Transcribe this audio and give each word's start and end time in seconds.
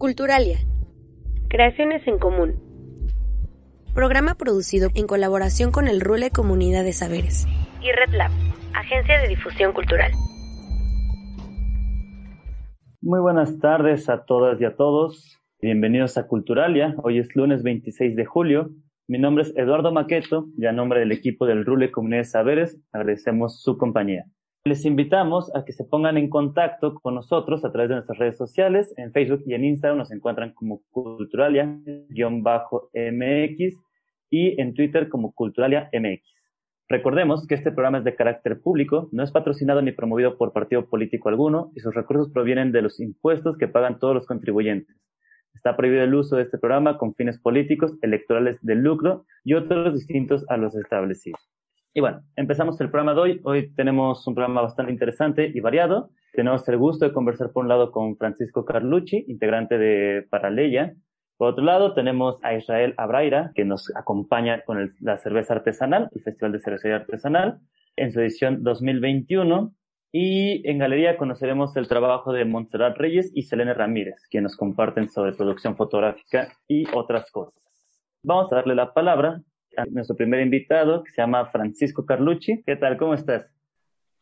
Culturalia. 0.00 0.56
Creaciones 1.50 2.08
en 2.08 2.18
común. 2.18 2.54
Programa 3.94 4.34
producido 4.34 4.88
en 4.94 5.06
colaboración 5.06 5.72
con 5.72 5.88
el 5.88 6.00
Rule 6.00 6.30
Comunidad 6.30 6.84
de 6.84 6.94
Saberes. 6.94 7.46
Y 7.82 7.92
Red 7.92 8.14
Lab, 8.16 8.30
Agencia 8.72 9.20
de 9.20 9.28
Difusión 9.28 9.74
Cultural. 9.74 10.10
Muy 13.02 13.20
buenas 13.20 13.58
tardes 13.58 14.08
a 14.08 14.24
todas 14.24 14.58
y 14.58 14.64
a 14.64 14.74
todos. 14.74 15.38
Bienvenidos 15.60 16.16
a 16.16 16.26
Culturalia. 16.26 16.94
Hoy 17.02 17.18
es 17.18 17.36
lunes 17.36 17.62
26 17.62 18.16
de 18.16 18.24
julio. 18.24 18.70
Mi 19.06 19.18
nombre 19.18 19.42
es 19.42 19.54
Eduardo 19.54 19.92
Maqueto 19.92 20.46
y 20.56 20.64
a 20.64 20.72
nombre 20.72 21.00
del 21.00 21.12
equipo 21.12 21.44
del 21.44 21.66
Rule 21.66 21.90
Comunidad 21.90 22.20
de 22.20 22.24
Saberes 22.24 22.80
agradecemos 22.90 23.60
su 23.60 23.76
compañía. 23.76 24.24
Les 24.62 24.84
invitamos 24.84 25.50
a 25.56 25.64
que 25.64 25.72
se 25.72 25.84
pongan 25.84 26.18
en 26.18 26.28
contacto 26.28 26.96
con 26.96 27.14
nosotros 27.14 27.64
a 27.64 27.72
través 27.72 27.88
de 27.88 27.94
nuestras 27.94 28.18
redes 28.18 28.36
sociales. 28.36 28.92
En 28.98 29.10
Facebook 29.10 29.42
y 29.46 29.54
en 29.54 29.64
Instagram 29.64 29.96
nos 29.96 30.12
encuentran 30.12 30.52
como 30.52 30.82
Culturalia-MX 30.90 33.74
y 34.28 34.60
en 34.60 34.74
Twitter 34.74 35.08
como 35.08 35.32
Culturalia 35.32 35.88
MX. 35.94 36.20
Recordemos 36.90 37.46
que 37.46 37.54
este 37.54 37.72
programa 37.72 37.96
es 37.98 38.04
de 38.04 38.14
carácter 38.14 38.60
público, 38.60 39.08
no 39.12 39.22
es 39.22 39.32
patrocinado 39.32 39.80
ni 39.80 39.92
promovido 39.92 40.36
por 40.36 40.52
partido 40.52 40.90
político 40.90 41.30
alguno 41.30 41.72
y 41.74 41.80
sus 41.80 41.94
recursos 41.94 42.30
provienen 42.30 42.70
de 42.70 42.82
los 42.82 43.00
impuestos 43.00 43.56
que 43.56 43.66
pagan 43.66 43.98
todos 43.98 44.14
los 44.14 44.26
contribuyentes. 44.26 44.94
Está 45.54 45.74
prohibido 45.74 46.04
el 46.04 46.14
uso 46.14 46.36
de 46.36 46.42
este 46.42 46.58
programa 46.58 46.98
con 46.98 47.14
fines 47.14 47.40
políticos, 47.40 47.96
electorales 48.02 48.58
de 48.60 48.74
lucro 48.74 49.24
y 49.42 49.54
otros 49.54 49.94
distintos 49.94 50.44
a 50.50 50.58
los 50.58 50.76
establecidos. 50.76 51.40
Y 51.92 52.00
bueno, 52.00 52.22
empezamos 52.36 52.80
el 52.80 52.88
programa 52.88 53.14
de 53.14 53.20
hoy. 53.20 53.40
Hoy 53.42 53.74
tenemos 53.74 54.24
un 54.28 54.34
programa 54.36 54.62
bastante 54.62 54.92
interesante 54.92 55.50
y 55.52 55.58
variado. 55.58 56.10
Tenemos 56.32 56.66
el 56.68 56.78
gusto 56.78 57.04
de 57.04 57.12
conversar 57.12 57.50
por 57.50 57.64
un 57.64 57.68
lado 57.68 57.90
con 57.90 58.16
Francisco 58.16 58.64
Carlucci, 58.64 59.24
integrante 59.26 59.76
de 59.76 60.22
Paraleya. 60.30 60.94
Por 61.36 61.48
otro 61.48 61.64
lado, 61.64 61.92
tenemos 61.92 62.38
a 62.44 62.54
Israel 62.54 62.94
Abraira, 62.96 63.50
que 63.56 63.64
nos 63.64 63.90
acompaña 63.96 64.62
con 64.64 64.94
la 65.00 65.18
cerveza 65.18 65.54
artesanal, 65.54 66.08
el 66.14 66.22
Festival 66.22 66.52
de 66.52 66.60
Cervecería 66.60 66.96
Artesanal, 66.98 67.58
en 67.96 68.12
su 68.12 68.20
edición 68.20 68.62
2021. 68.62 69.74
Y 70.12 70.68
en 70.68 70.78
galería 70.78 71.16
conoceremos 71.16 71.76
el 71.76 71.88
trabajo 71.88 72.32
de 72.32 72.44
Montserrat 72.44 72.96
Reyes 72.98 73.32
y 73.34 73.42
Selene 73.42 73.74
Ramírez, 73.74 74.14
quienes 74.30 74.52
nos 74.52 74.56
comparten 74.56 75.08
sobre 75.08 75.32
producción 75.32 75.76
fotográfica 75.76 76.52
y 76.68 76.84
otras 76.94 77.28
cosas. 77.32 77.54
Vamos 78.22 78.52
a 78.52 78.56
darle 78.56 78.76
la 78.76 78.92
palabra 78.92 79.42
nuestro 79.90 80.16
primer 80.16 80.40
invitado, 80.40 81.02
que 81.02 81.10
se 81.10 81.22
llama 81.22 81.46
Francisco 81.46 82.04
Carlucci. 82.04 82.62
¿Qué 82.64 82.76
tal? 82.76 82.96
¿Cómo 82.96 83.14
estás? 83.14 83.46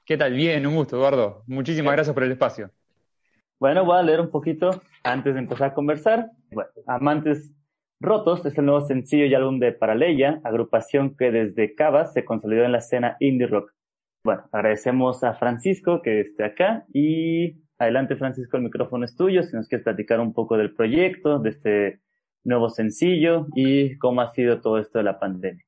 ¿Qué 0.04 0.16
tal? 0.16 0.34
Bien, 0.34 0.66
un 0.66 0.74
gusto, 0.74 0.96
Eduardo. 0.96 1.42
Muchísimas 1.46 1.92
gracias 1.92 2.14
por 2.14 2.24
el 2.24 2.32
espacio. 2.32 2.70
Bueno, 3.58 3.84
voy 3.84 3.98
a 3.98 4.02
leer 4.02 4.20
un 4.20 4.30
poquito 4.30 4.70
antes 5.02 5.34
de 5.34 5.40
empezar 5.40 5.70
a 5.70 5.74
conversar. 5.74 6.30
Bueno, 6.50 6.70
Amantes 6.86 7.52
Rotos 8.00 8.46
es 8.46 8.56
el 8.56 8.66
nuevo 8.66 8.82
sencillo 8.82 9.26
y 9.26 9.34
álbum 9.34 9.58
de 9.58 9.72
Paraleya, 9.72 10.40
agrupación 10.44 11.16
que 11.16 11.32
desde 11.32 11.74
Cava 11.74 12.06
se 12.06 12.24
consolidó 12.24 12.64
en 12.64 12.72
la 12.72 12.78
escena 12.78 13.16
indie 13.18 13.48
rock. 13.48 13.72
Bueno, 14.22 14.44
agradecemos 14.52 15.24
a 15.24 15.34
Francisco 15.34 16.00
que 16.00 16.20
esté 16.20 16.44
acá 16.44 16.84
y 16.92 17.56
adelante 17.76 18.16
Francisco, 18.16 18.56
el 18.56 18.62
micrófono 18.62 19.04
es 19.04 19.16
tuyo, 19.16 19.42
si 19.42 19.56
nos 19.56 19.66
quieres 19.66 19.84
platicar 19.84 20.20
un 20.20 20.32
poco 20.32 20.56
del 20.56 20.74
proyecto, 20.74 21.40
de 21.40 21.50
este 21.50 22.00
nuevo 22.44 22.70
sencillo 22.70 23.46
y 23.54 23.96
cómo 23.98 24.20
ha 24.20 24.32
sido 24.32 24.60
todo 24.60 24.78
esto 24.78 24.98
de 24.98 25.04
la 25.04 25.18
pandemia. 25.18 25.64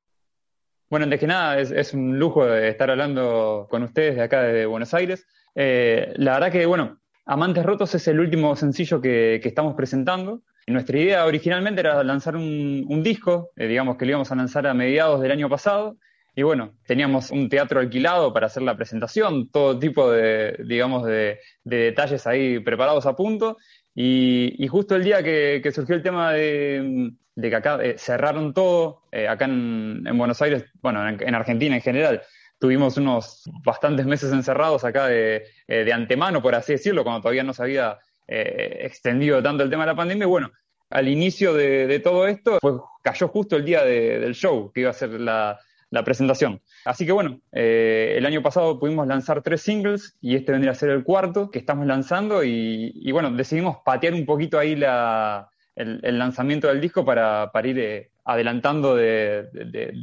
Bueno, 0.90 1.04
antes 1.04 1.20
que 1.20 1.26
nada, 1.28 1.60
es, 1.60 1.94
un 1.94 2.18
lujo 2.18 2.52
estar 2.52 2.90
hablando 2.90 3.68
con 3.70 3.84
ustedes 3.84 4.16
de 4.16 4.22
acá 4.22 4.42
de 4.42 4.66
Buenos 4.66 4.92
Aires. 4.92 5.24
Eh, 5.54 6.12
la 6.16 6.32
verdad 6.32 6.50
que, 6.50 6.66
bueno, 6.66 6.98
Amantes 7.26 7.64
Rotos 7.64 7.94
es 7.94 8.08
el 8.08 8.18
último 8.18 8.56
sencillo 8.56 9.00
que, 9.00 9.36
estamos 9.36 9.76
presentando. 9.76 10.42
Nuestra 10.66 10.98
idea 10.98 11.26
originalmente 11.26 11.80
era 11.80 12.02
lanzar 12.02 12.34
un, 12.34 13.02
disco, 13.04 13.50
eh, 13.54 13.68
digamos 13.68 13.96
que 13.96 14.04
lo 14.04 14.10
íbamos 14.10 14.32
a 14.32 14.34
lanzar 14.34 14.66
a 14.66 14.74
mediados 14.74 15.20
del 15.20 15.30
año 15.30 15.48
pasado. 15.48 15.96
Y 16.34 16.42
bueno, 16.42 16.74
teníamos 16.86 17.30
un 17.30 17.48
teatro 17.48 17.78
alquilado 17.78 18.32
para 18.32 18.46
hacer 18.46 18.64
la 18.64 18.76
presentación, 18.76 19.48
todo 19.48 19.78
tipo 19.78 20.10
de, 20.10 20.56
digamos, 20.66 21.06
de 21.06 21.38
detalles 21.62 22.26
ahí 22.26 22.58
preparados 22.58 23.06
a 23.06 23.14
punto. 23.14 23.58
Y, 24.02 24.66
justo 24.68 24.96
el 24.96 25.04
día 25.04 25.22
que, 25.22 25.70
surgió 25.74 25.94
el 25.94 26.02
tema 26.02 26.32
de, 26.32 27.12
que 27.38 27.54
acá 27.54 27.78
eh, 27.82 27.96
cerraron 27.98 28.54
todo, 28.54 29.02
eh, 29.12 29.28
acá 29.28 29.44
en, 29.44 30.02
Buenos 30.16 30.40
Aires, 30.40 30.64
bueno, 30.80 31.06
en, 31.06 31.34
Argentina 31.34 31.74
en 31.74 31.82
general, 31.82 32.22
tuvimos 32.58 32.96
unos 32.96 33.44
bastantes 33.62 34.06
meses 34.06 34.32
encerrados 34.32 34.84
acá 34.84 35.06
de, 35.06 35.44
eh, 35.68 35.92
antemano, 35.92 36.40
por 36.40 36.54
así 36.54 36.72
decirlo, 36.72 37.04
cuando 37.04 37.20
todavía 37.20 37.42
no 37.42 37.52
se 37.52 37.62
había 37.62 37.98
extendido 38.26 39.42
tanto 39.42 39.64
el 39.64 39.70
tema 39.70 39.82
de 39.82 39.88
la 39.88 39.96
pandemia. 39.96 40.24
Y 40.24 40.28
bueno, 40.28 40.50
al 40.88 41.08
inicio 41.08 41.52
de, 41.52 41.98
todo 41.98 42.26
esto, 42.26 42.58
pues 42.62 42.76
cayó 43.02 43.28
justo 43.28 43.56
el 43.56 43.66
día 43.66 43.84
del 43.84 44.34
show, 44.34 44.70
que 44.72 44.80
iba 44.80 44.90
a 44.90 44.94
ser 44.94 45.10
la, 45.10 45.58
la 45.90 46.04
presentación. 46.04 46.60
Así 46.84 47.04
que 47.04 47.12
bueno, 47.12 47.40
eh, 47.52 48.14
el 48.16 48.24
año 48.24 48.42
pasado 48.42 48.78
pudimos 48.78 49.06
lanzar 49.06 49.42
tres 49.42 49.60
singles 49.60 50.16
y 50.20 50.36
este 50.36 50.52
vendría 50.52 50.72
a 50.72 50.76
ser 50.76 50.90
el 50.90 51.04
cuarto 51.04 51.50
que 51.50 51.58
estamos 51.58 51.86
lanzando 51.86 52.44
y, 52.44 53.10
bueno, 53.12 53.30
decidimos 53.32 53.78
patear 53.84 54.14
un 54.14 54.24
poquito 54.24 54.58
ahí 54.58 54.76
la, 54.76 55.48
el, 55.74 56.18
lanzamiento 56.18 56.68
del 56.68 56.80
disco 56.80 57.04
para, 57.04 57.50
ir 57.64 57.78
eh, 57.78 58.10
adelantando 58.24 58.94
de, 58.94 59.48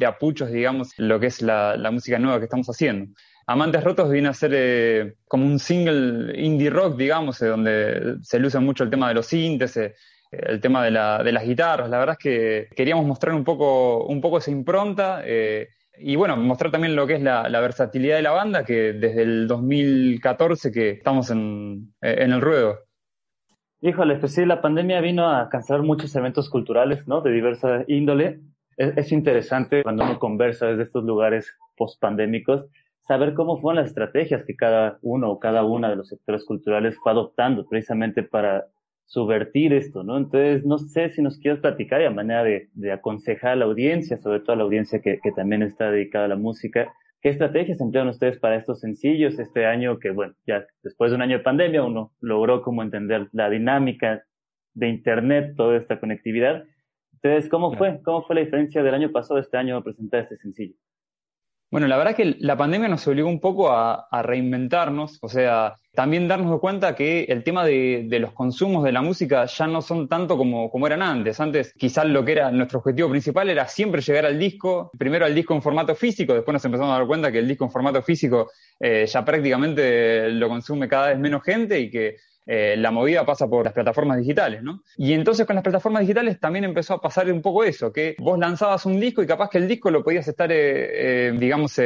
apuchos, 0.05 0.51
digamos, 0.51 0.91
lo 0.97 1.19
que 1.19 1.27
es 1.27 1.41
la, 1.41 1.89
música 1.91 2.19
nueva 2.19 2.39
que 2.39 2.45
estamos 2.45 2.67
haciendo. 2.67 3.13
Amantes 3.49 3.81
Rotos 3.81 4.11
viene 4.11 4.27
a 4.27 4.33
ser 4.33 4.51
eh, 4.53 5.15
como 5.25 5.45
un 5.45 5.57
single 5.57 6.37
indie 6.37 6.69
rock, 6.69 6.97
digamos, 6.97 7.39
donde 7.39 8.17
se 8.21 8.39
luce 8.39 8.59
mucho 8.59 8.83
el 8.83 8.89
tema 8.89 9.07
de 9.07 9.13
los 9.13 9.27
sintes, 9.27 9.79
el 10.31 10.59
tema 10.59 10.83
de, 10.83 10.91
las 10.91 11.43
guitarras. 11.45 11.89
La 11.89 11.97
verdad 11.97 12.17
es 12.19 12.23
que 12.23 12.67
queríamos 12.75 13.05
mostrar 13.05 13.33
un 13.33 13.45
poco, 13.45 14.03
un 14.03 14.19
poco 14.19 14.39
esa 14.39 14.51
impronta 14.51 15.23
y 15.99 16.15
bueno, 16.15 16.37
mostrar 16.37 16.71
también 16.71 16.95
lo 16.95 17.07
que 17.07 17.15
es 17.15 17.21
la, 17.21 17.47
versatilidad 17.59 18.17
de 18.17 18.21
la 18.21 18.31
banda, 18.31 18.63
que 18.63 18.93
desde 18.93 19.23
el 19.23 19.47
2014 19.47 20.71
que 20.71 20.89
estamos 20.91 21.31
en, 21.31 21.93
el 22.01 22.41
ruedo. 22.41 22.79
Híjole, 23.81 24.15
pues 24.17 24.33
sí, 24.33 24.45
la 24.45 24.61
pandemia 24.61 25.01
vino 25.01 25.29
a 25.29 25.49
cancelar 25.49 25.83
muchos 25.83 26.15
eventos 26.15 26.49
culturales, 26.49 27.07
¿no? 27.07 27.21
De 27.21 27.31
diversa 27.31 27.83
índole. 27.87 28.39
Es, 28.75 29.11
interesante 29.11 29.83
cuando 29.83 30.03
uno 30.03 30.19
conversa 30.19 30.67
desde 30.67 30.83
estos 30.83 31.03
lugares 31.03 31.51
post-pandémicos, 31.75 32.65
saber 33.07 33.33
cómo 33.33 33.59
fueron 33.59 33.81
las 33.81 33.89
estrategias 33.89 34.43
que 34.45 34.55
cada 34.55 34.99
uno 35.01 35.31
o 35.31 35.39
cada 35.39 35.63
una 35.63 35.89
de 35.89 35.95
los 35.95 36.09
sectores 36.09 36.45
culturales 36.45 36.95
fue 37.01 37.11
adoptando 37.11 37.65
precisamente 37.67 38.23
para 38.23 38.67
subvertir 39.07 39.73
esto, 39.73 40.03
¿no? 40.03 40.17
Entonces, 40.17 40.65
no 40.65 40.77
sé 40.77 41.09
si 41.09 41.21
nos 41.21 41.39
quieres 41.39 41.61
platicar 41.61 42.01
de 42.01 42.09
manera 42.09 42.43
de, 42.43 42.91
aconsejar 42.91 43.51
a 43.51 43.55
la 43.55 43.65
audiencia, 43.65 44.17
sobre 44.17 44.41
todo 44.41 44.53
a 44.53 44.55
la 44.57 44.63
audiencia 44.63 45.01
que, 45.01 45.19
también 45.35 45.63
está 45.63 45.89
dedicada 45.89 46.25
a 46.25 46.27
la 46.27 46.35
música, 46.35 46.93
¿qué 47.21 47.29
estrategias 47.29 47.79
emplean 47.79 48.09
ustedes 48.09 48.37
para 48.37 48.57
estos 48.57 48.81
sencillos 48.81 49.39
este 49.39 49.65
año 49.65 49.97
que, 49.97 50.11
bueno, 50.11 50.33
ya 50.45 50.65
después 50.83 51.11
de 51.11 51.15
un 51.15 51.21
año 51.21 51.37
de 51.37 51.43
pandemia 51.43 51.83
uno 51.83 52.11
logró 52.19 52.61
como 52.61 52.83
entender 52.83 53.29
la 53.31 53.49
dinámica 53.49 54.23
de 54.73 54.89
Internet, 54.89 55.53
toda 55.55 55.77
esta 55.77 55.99
conectividad? 56.01 56.65
Entonces, 57.13 57.49
¿cómo 57.49 57.73
fue? 57.75 58.01
¿Cómo 58.03 58.23
fue 58.23 58.35
la 58.35 58.41
diferencia 58.41 58.83
del 58.83 58.93
año 58.93 59.11
pasado 59.11 59.37
a 59.37 59.41
este 59.41 59.57
año 59.57 59.77
a 59.77 59.83
presentar 59.83 60.21
este 60.21 60.37
sencillo? 60.37 60.75
Bueno, 61.69 61.87
la 61.87 61.97
verdad 61.97 62.15
que 62.15 62.37
la 62.39 62.55
pandemia 62.55 62.87
nos 62.87 63.05
obligó 63.07 63.27
un 63.27 63.41
poco 63.41 63.69
a, 63.71 64.07
reinventarnos, 64.23 65.17
o 65.21 65.27
sea, 65.27 65.75
también 65.93 66.29
darnos 66.29 66.61
cuenta 66.61 66.95
que 66.95 67.25
el 67.25 67.43
tema 67.43 67.65
de, 67.65 68.07
los 68.21 68.31
consumos 68.31 68.85
de 68.85 68.93
la 68.93 69.01
música 69.01 69.45
ya 69.45 69.67
no 69.67 69.81
son 69.81 70.07
tanto 70.07 70.37
como, 70.37 70.71
como 70.71 70.87
eran 70.87 71.01
antes. 71.01 71.41
Antes 71.41 71.73
quizás 71.73 72.05
lo 72.05 72.23
que 72.23 72.31
era 72.31 72.51
nuestro 72.51 72.79
objetivo 72.79 73.09
principal 73.09 73.49
era 73.49 73.67
siempre 73.67 74.01
llegar 74.01 74.25
al 74.25 74.39
disco, 74.39 74.91
primero 74.97 75.25
al 75.25 75.35
disco 75.35 75.55
en 75.55 75.61
formato 75.61 75.93
físico, 75.93 76.33
después 76.33 76.53
nos 76.53 76.63
empezamos 76.63 76.93
a 76.93 76.99
dar 76.99 77.07
cuenta 77.07 77.33
que 77.33 77.39
el 77.39 77.47
disco 77.49 77.65
en 77.65 77.71
formato 77.71 78.01
físico 78.01 78.49
eh, 78.79 79.05
ya 79.05 79.25
prácticamente 79.25 80.29
lo 80.29 80.47
consume 80.47 80.87
cada 80.87 81.09
vez 81.09 81.19
menos 81.19 81.43
gente 81.43 81.77
y 81.81 81.91
que 81.91 82.15
eh, 82.49 82.75
la 82.77 82.91
movida 82.91 83.25
pasa 83.25 83.45
por 83.47 83.65
las 83.65 83.73
plataformas 83.73 84.19
digitales, 84.19 84.63
¿no? 84.63 84.81
Y 84.95 85.11
entonces 85.11 85.45
con 85.45 85.55
las 85.55 85.63
plataformas 85.63 86.01
digitales 86.01 86.39
también 86.39 86.63
empezó 86.63 86.93
a 86.93 87.01
pasar 87.01 87.29
un 87.29 87.41
poco 87.41 87.65
eso, 87.65 87.91
que 87.91 88.15
vos 88.19 88.39
lanzabas 88.39 88.85
un 88.85 89.01
disco 89.01 89.21
y 89.21 89.27
capaz 89.27 89.49
que 89.49 89.57
el 89.57 89.67
disco 89.67 89.91
lo 89.91 90.01
podías 90.01 90.25
estar, 90.27 90.49
eh, 90.49 91.27
eh, 91.27 91.33
digamos, 91.37 91.79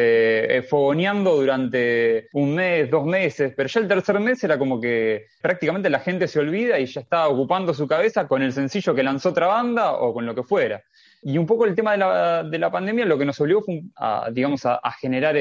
fogoneando 0.69 1.35
durante 1.35 2.29
un 2.33 2.53
mes, 2.53 2.91
dos 2.91 3.05
meses, 3.05 3.53
pero 3.57 3.67
ya 3.67 3.79
el 3.79 3.87
tercer 3.87 4.19
mes 4.19 4.43
era 4.43 4.59
como 4.59 4.79
que 4.79 5.25
prácticamente 5.41 5.89
la 5.89 5.99
gente 5.99 6.27
se 6.27 6.39
olvida 6.39 6.79
y 6.79 6.85
ya 6.85 7.01
estaba 7.01 7.27
ocupando 7.27 7.73
su 7.73 7.87
cabeza 7.87 8.27
con 8.27 8.43
el 8.43 8.53
sencillo 8.53 8.93
que 8.93 9.01
lanzó 9.01 9.29
otra 9.29 9.47
banda 9.47 9.93
o 9.93 10.13
con 10.13 10.27
lo 10.27 10.35
que 10.35 10.43
fuera. 10.43 10.83
Y 11.23 11.37
un 11.37 11.45
poco 11.45 11.65
el 11.65 11.75
tema 11.75 11.91
de 11.91 11.97
la, 11.99 12.43
de 12.43 12.57
la 12.57 12.71
pandemia 12.71 13.05
lo 13.05 13.17
que 13.17 13.25
nos 13.25 13.39
obligó 13.39 13.61
fue 13.61 13.83
a, 13.95 14.29
digamos, 14.31 14.65
a, 14.65 14.79
generar 14.99 15.35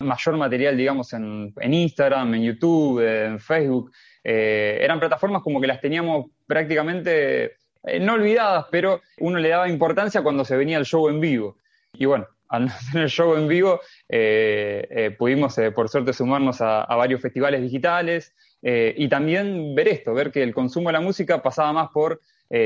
mayor 0.00 0.36
material, 0.36 0.76
digamos, 0.76 1.12
en, 1.12 1.52
en 1.60 1.74
Instagram, 1.74 2.34
en 2.34 2.42
YouTube, 2.42 3.00
en 3.00 3.38
Facebook. 3.38 3.92
Eh, 4.24 4.78
eran 4.82 5.00
plataformas 5.00 5.42
como 5.42 5.60
que 5.60 5.66
las 5.66 5.80
teníamos 5.80 6.26
prácticamente 6.46 7.56
eh, 7.84 8.00
no 8.00 8.14
olvidadas, 8.14 8.66
pero 8.70 9.00
uno 9.18 9.38
le 9.38 9.48
daba 9.48 9.68
importancia 9.68 10.22
cuando 10.22 10.44
se 10.44 10.56
venía 10.56 10.76
el 10.76 10.84
show 10.84 11.08
en 11.08 11.20
vivo. 11.20 11.56
Y 11.94 12.04
bueno, 12.04 12.26
al 12.48 12.66
no 12.66 12.72
tener 12.90 13.04
el 13.04 13.10
show 13.10 13.36
en 13.36 13.48
vivo, 13.48 13.80
eh, 14.08 15.14
pudimos 15.18 15.56
por 15.74 15.88
suerte 15.88 16.12
sumarnos 16.12 16.60
a, 16.60 16.84
varios 16.94 17.20
festivales 17.22 17.62
digitales, 17.62 18.34
y 18.60 19.08
también 19.08 19.76
ver 19.76 19.86
esto, 19.86 20.12
ver 20.12 20.32
que 20.32 20.42
el 20.42 20.52
consumo 20.52 20.88
de 20.88 20.94
la 20.94 21.00
música 21.00 21.40
pasaba 21.40 21.72
más 21.72 21.90
por 21.90 22.20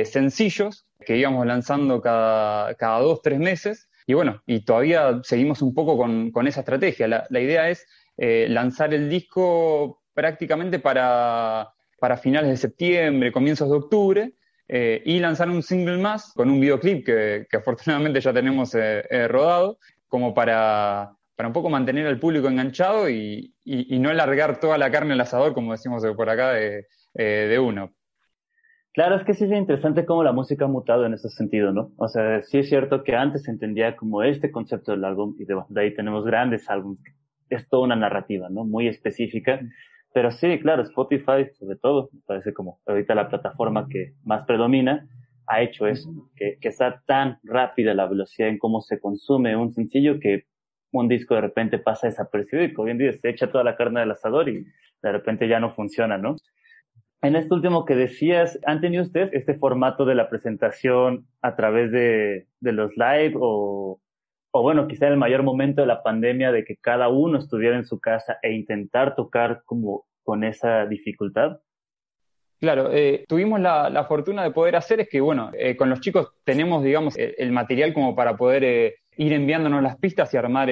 sencillos 0.05 0.87
que 1.05 1.17
íbamos 1.17 1.47
lanzando 1.47 2.01
cada, 2.01 2.75
cada 2.75 3.01
dos, 3.01 3.21
tres 3.23 3.39
meses. 3.39 3.89
Y 4.07 4.15
bueno, 4.15 4.43
y 4.47 4.65
todavía 4.65 5.21
seguimos 5.23 5.63
un 5.63 5.75
poco 5.75 5.97
con, 5.97 6.47
esa 6.47 6.61
estrategia. 6.61 7.09
La, 7.09 7.41
idea 7.41 7.69
es 7.69 7.87
lanzar 8.17 8.95
el 8.95 9.09
disco 9.09 10.03
prácticamente 10.15 10.79
para, 10.79 11.73
para 11.99 12.17
finales 12.17 12.51
de 12.51 12.57
septiembre, 12.57 13.33
comienzos 13.33 13.71
de 13.71 13.77
octubre, 13.77 14.33
eh, 14.75 15.03
y 15.05 15.19
lanzar 15.19 15.51
un 15.51 15.63
single 15.63 15.99
más 15.99 16.33
con 16.33 16.49
un 16.49 16.59
videoclip 16.59 17.05
que, 17.05 17.47
afortunadamente 17.53 18.23
ya 18.23 18.33
tenemos 18.33 18.75
eh, 18.75 19.05
eh, 19.11 19.29
rodado, 19.29 19.79
como 20.09 20.33
para, 20.33 21.15
para, 21.37 21.49
un 21.49 21.53
poco 21.53 21.69
mantener 21.69 22.07
al 22.07 22.19
público 22.19 22.49
enganchado 22.49 23.11
y, 23.11 23.55
no 23.65 24.09
alargar 24.09 24.61
toda 24.61 24.79
la 24.79 24.91
carne 24.91 25.13
al 25.13 25.21
asador, 25.21 25.53
como 25.53 25.73
decimos 25.73 26.03
por 26.17 26.31
acá, 26.31 26.53
de, 26.55 27.59
uno. 27.59 27.93
Claro, 28.95 29.17
es 29.17 29.25
que 29.25 29.35
sí 29.35 29.45
es 29.45 29.53
interesante 29.53 30.05
cómo 30.05 30.23
la 30.23 30.33
música 30.33 30.67
ha 30.67 30.69
mutado 30.69 31.07
en 31.07 31.15
ese 31.15 31.31
sentido, 31.31 31.73
¿no? 31.73 31.93
O 31.97 32.09
sea, 32.09 32.43
sí 32.43 32.59
es 32.59 32.69
cierto 32.69 33.05
que 33.05 33.17
antes 33.17 33.45
se 33.45 33.51
entendía 33.51 33.97
como 33.97 34.23
este 34.23 34.51
concepto 34.51 34.93
del 34.93 35.05
álbum 35.05 35.35
y 35.39 35.47
de, 35.47 35.57
de 35.69 35.81
ahí 35.81 35.95
tenemos 35.95 36.25
grandes 36.25 36.69
álbumes. 36.69 37.01
Es 37.49 37.69
toda 37.69 37.85
una 37.85 37.97
narrativa, 37.97 38.49
¿no? 38.51 38.65
Muy 38.65 38.89
específica 38.89 39.61
pero 40.13 40.31
sí, 40.31 40.59
claro, 40.61 40.83
Spotify, 40.83 41.47
sobre 41.59 41.77
todo, 41.77 42.11
me 42.13 42.21
parece 42.27 42.53
como 42.53 42.81
ahorita 42.87 43.15
la 43.15 43.29
plataforma 43.29 43.87
que 43.89 44.13
más 44.25 44.45
predomina, 44.47 45.09
ha 45.47 45.63
hecho 45.63 45.87
eso, 45.87 46.11
que, 46.37 46.59
que 46.61 46.69
está 46.69 47.03
tan 47.07 47.39
rápida 47.43 47.95
la 47.95 48.07
velocidad 48.07 48.49
en 48.49 48.59
cómo 48.59 48.81
se 48.81 49.01
consume 49.01 49.57
un 49.57 49.73
sencillo 49.73 50.21
que 50.21 50.45
un 50.93 51.09
disco 51.09 51.35
de 51.35 51.41
repente 51.41 51.79
pasa 51.79 52.07
desapercibido 52.07 52.65
y 52.65 52.73
como 52.75 52.87
bien 52.87 52.99
dices, 52.99 53.21
se 53.21 53.31
echa 53.31 53.51
toda 53.51 53.65
la 53.65 53.77
carne 53.77 54.01
del 54.01 54.11
asador 54.11 54.49
y 54.49 54.65
de 55.03 55.13
repente 55.13 55.49
ya 55.49 55.59
no 55.59 55.75
funciona, 55.75 56.19
¿no? 56.19 56.37
En 57.23 57.37
este 57.37 57.55
último 57.55 57.85
que 57.85 57.95
decías, 57.95 58.59
¿han 58.67 58.81
tenido 58.81 59.05
ustedes 59.05 59.33
este 59.33 59.55
formato 59.55 60.05
de 60.05 60.17
la 60.17 60.29
presentación 60.29 61.27
a 61.41 61.55
través 61.55 61.93
de, 61.93 62.49
de 62.61 62.73
los 62.73 62.91
live 62.97 63.35
o, 63.41 64.01
o 64.51 64.63
bueno, 64.63 64.87
quizá 64.89 65.07
en 65.07 65.13
el 65.13 65.19
mayor 65.19 65.43
momento 65.43 65.81
de 65.81 65.87
la 65.87 66.03
pandemia 66.03 66.53
de 66.53 66.65
que 66.65 66.77
cada 66.77 67.09
uno 67.09 67.39
estuviera 67.39 67.77
en 67.77 67.87
su 67.87 68.01
casa 68.01 68.39
e 68.43 68.53
intentar 68.53 69.15
tocar 69.15 69.63
como 69.65 70.05
con 70.25 70.45
esa 70.45 70.85
dificultad? 70.87 71.61
Claro, 72.61 72.93
eh, 72.93 73.25
tuvimos 73.29 73.61
la, 73.61 74.05
fortuna 74.09 74.43
de 74.45 74.51
poder 74.51 74.77
hacer 74.77 75.01
es 75.01 75.09
que, 75.09 75.21
bueno, 75.21 75.51
eh, 75.55 75.77
con 75.77 75.91
los 75.91 76.01
chicos 76.01 76.33
tenemos, 76.45 76.85
digamos, 76.85 77.17
el, 77.17 77.51
material 77.51 77.95
como 77.95 78.15
para 78.15 78.37
poder 78.37 78.63
eh, 78.63 78.95
ir 79.17 79.33
enviándonos 79.33 79.83
las 79.83 79.97
pistas 79.97 80.33
y 80.33 80.37
armar 80.37 80.69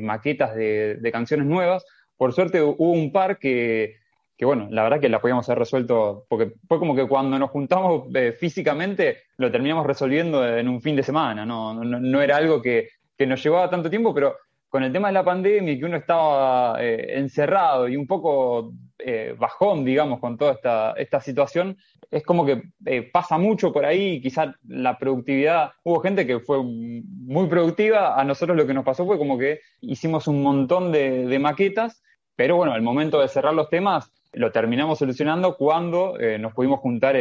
maquetas 0.00 0.54
de, 0.54 1.10
canciones 1.12 1.46
nuevas. 1.46 1.84
Por 2.16 2.32
suerte 2.32 2.62
hubo 2.62 2.92
un 2.92 3.10
par 3.10 3.38
que, 3.38 3.96
que, 4.38 4.46
bueno, 4.46 4.68
la 4.70 4.84
verdad 4.84 5.00
que 5.00 5.10
la 5.10 5.20
podíamos 5.20 5.48
haber 5.48 5.58
resuelto, 5.58 6.24
porque 6.28 6.52
fue 6.66 6.78
como 6.78 6.94
que 6.94 7.06
cuando 7.06 7.38
nos 7.38 7.50
juntamos 7.50 8.04
físicamente 8.38 9.24
lo 9.36 9.50
terminamos 9.50 9.84
resolviendo 9.84 10.46
en 10.46 10.68
un 10.68 10.80
fin 10.80 10.96
de 10.96 11.02
semana, 11.02 11.44
no, 11.44 11.74
no, 11.74 12.00
no 12.00 12.22
era 12.22 12.36
algo 12.36 12.62
que, 12.62 12.88
que 13.16 13.26
nos 13.26 13.42
llevaba 13.42 13.68
tanto 13.68 13.90
tiempo, 13.90 14.14
pero 14.14 14.36
con 14.68 14.82
el 14.82 14.92
tema 14.92 15.08
de 15.08 15.14
la 15.14 15.24
pandemia 15.24 15.72
y 15.72 15.78
que 15.78 15.86
uno 15.86 15.96
estaba 15.96 16.82
eh, 16.82 17.18
encerrado 17.18 17.88
y 17.88 17.96
un 17.96 18.06
poco 18.06 18.72
eh, 18.98 19.34
bajón, 19.38 19.84
digamos, 19.84 20.20
con 20.20 20.36
toda 20.36 20.52
esta, 20.52 20.92
esta 20.92 21.20
situación, 21.20 21.76
es 22.10 22.22
como 22.22 22.44
que 22.44 22.62
eh, 22.84 23.02
pasa 23.02 23.38
mucho 23.38 23.72
por 23.72 23.84
ahí, 23.84 24.20
quizás 24.20 24.54
la 24.66 24.98
productividad, 24.98 25.72
hubo 25.84 26.00
gente 26.00 26.26
que 26.26 26.40
fue 26.40 26.62
muy 26.62 27.48
productiva, 27.48 28.20
a 28.20 28.24
nosotros 28.24 28.56
lo 28.56 28.66
que 28.66 28.74
nos 28.74 28.84
pasó 28.84 29.06
fue 29.06 29.18
como 29.18 29.38
que 29.38 29.60
hicimos 29.80 30.26
un 30.26 30.42
montón 30.42 30.92
de, 30.92 31.38
maquetas, 31.38 32.02
pero 32.36 32.56
bueno, 32.56 32.72
al 32.72 32.82
momento 32.82 33.20
de 33.20 33.28
cerrar 33.28 33.54
los 33.54 33.70
temas 33.70 34.12
lo 34.32 34.52
terminamos 34.52 34.98
solucionando 34.98 35.56
cuando 35.56 36.16
nos 36.38 36.52
pudimos 36.52 36.80
juntar 36.80 37.16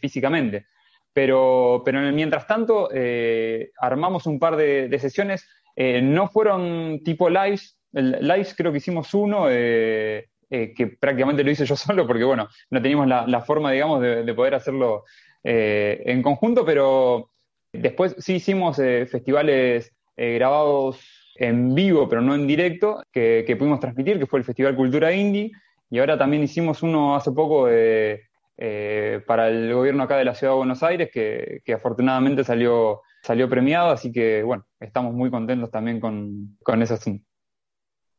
físicamente. 0.00 0.66
Pero, 1.14 1.82
pero 1.84 2.00
mientras 2.12 2.46
tanto, 2.46 2.90
eh, 2.92 3.70
armamos 3.78 4.26
un 4.26 4.40
par 4.40 4.56
de, 4.56 4.98
sesiones. 5.00 5.48
Eh, 5.76 6.02
no 6.02 6.28
fueron 6.28 7.02
tipo 7.04 7.30
lives. 7.30 7.78
lives 7.92 8.54
creo 8.56 8.72
que 8.72 8.78
hicimos 8.78 9.14
uno, 9.14 9.46
eh, 9.48 10.26
que 10.50 10.96
prácticamente 10.98 11.44
lo 11.44 11.52
hice 11.52 11.64
yo 11.64 11.76
solo, 11.76 12.06
porque 12.06 12.24
bueno, 12.24 12.48
no 12.68 12.82
teníamos 12.82 13.06
la, 13.06 13.40
forma, 13.42 13.70
digamos, 13.70 14.02
de, 14.02 14.34
poder 14.34 14.56
hacerlo 14.56 15.04
en 15.44 16.22
conjunto, 16.22 16.64
pero 16.64 17.30
después 17.72 18.16
sí 18.18 18.34
hicimos 18.34 18.76
festivales 18.76 19.92
grabados 20.16 21.00
en 21.36 21.74
vivo, 21.74 22.08
pero 22.08 22.22
no 22.22 22.34
en 22.34 22.46
directo, 22.46 23.02
que, 23.12 23.44
que, 23.46 23.56
pudimos 23.56 23.78
transmitir, 23.78 24.18
que 24.18 24.26
fue 24.26 24.40
el 24.40 24.44
Festival 24.44 24.74
Cultura 24.74 25.12
Indie. 25.12 25.52
Y 25.94 26.00
ahora 26.00 26.18
también 26.18 26.42
hicimos 26.42 26.82
uno 26.82 27.14
hace 27.14 27.30
poco 27.30 27.66
de 27.66 28.24
eh, 28.56 29.22
para 29.28 29.48
el 29.48 29.72
gobierno 29.72 30.02
acá 30.02 30.16
de 30.16 30.24
la 30.24 30.34
Ciudad 30.34 30.54
de 30.54 30.56
Buenos 30.56 30.82
Aires, 30.82 31.08
que, 31.12 31.62
afortunadamente 31.72 32.42
salió, 32.42 33.02
salió 33.22 33.48
premiado, 33.48 33.92
así 33.92 34.10
que 34.10 34.42
bueno, 34.42 34.66
estamos 34.80 35.14
muy 35.14 35.30
contentos 35.30 35.70
también 35.70 36.00
con, 36.00 36.58
con 36.64 36.82
ese 36.82 36.94
asunto. 36.94 37.24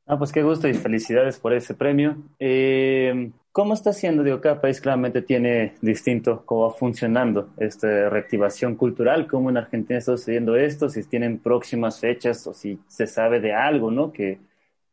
Ah, 0.06 0.18
pues 0.18 0.32
qué 0.32 0.42
gusto 0.42 0.70
y 0.70 0.74
felicidades 0.74 1.38
por 1.38 1.52
ese 1.52 1.74
premio. 1.74 2.16
Eh, 2.40 3.34
¿Cómo 3.52 3.74
está 3.74 3.92
siendo? 3.92 4.24
Digo, 4.24 4.40
cada 4.40 4.62
país 4.62 4.80
claramente 4.80 5.22
tiene 5.22 5.74
distinto 5.82 6.46
cómo 6.46 6.70
va 6.70 6.74
funcionando 6.76 7.50
esta 7.58 8.10
reactivación 8.10 8.76
cultural, 8.76 9.28
cómo 9.28 9.50
en 9.50 9.58
Argentina 9.58 10.00
está 10.00 10.16
sucediendo 10.16 10.56
esto, 10.56 10.88
si 10.88 11.04
tienen 11.04 11.40
próximas 11.40 12.00
fechas 12.00 12.48
o 12.48 12.54
si 12.54 12.80
se 12.88 13.06
sabe 13.06 13.42
de 13.42 13.54
algo, 13.54 13.92
¿no? 13.92 14.14
Que 14.14 14.40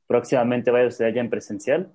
próximamente 0.09 0.73
vaya 0.73 0.89
a 0.89 0.91
suceder 0.91 1.15
ya 1.15 1.21
en 1.21 1.31
presencial. 1.31 1.93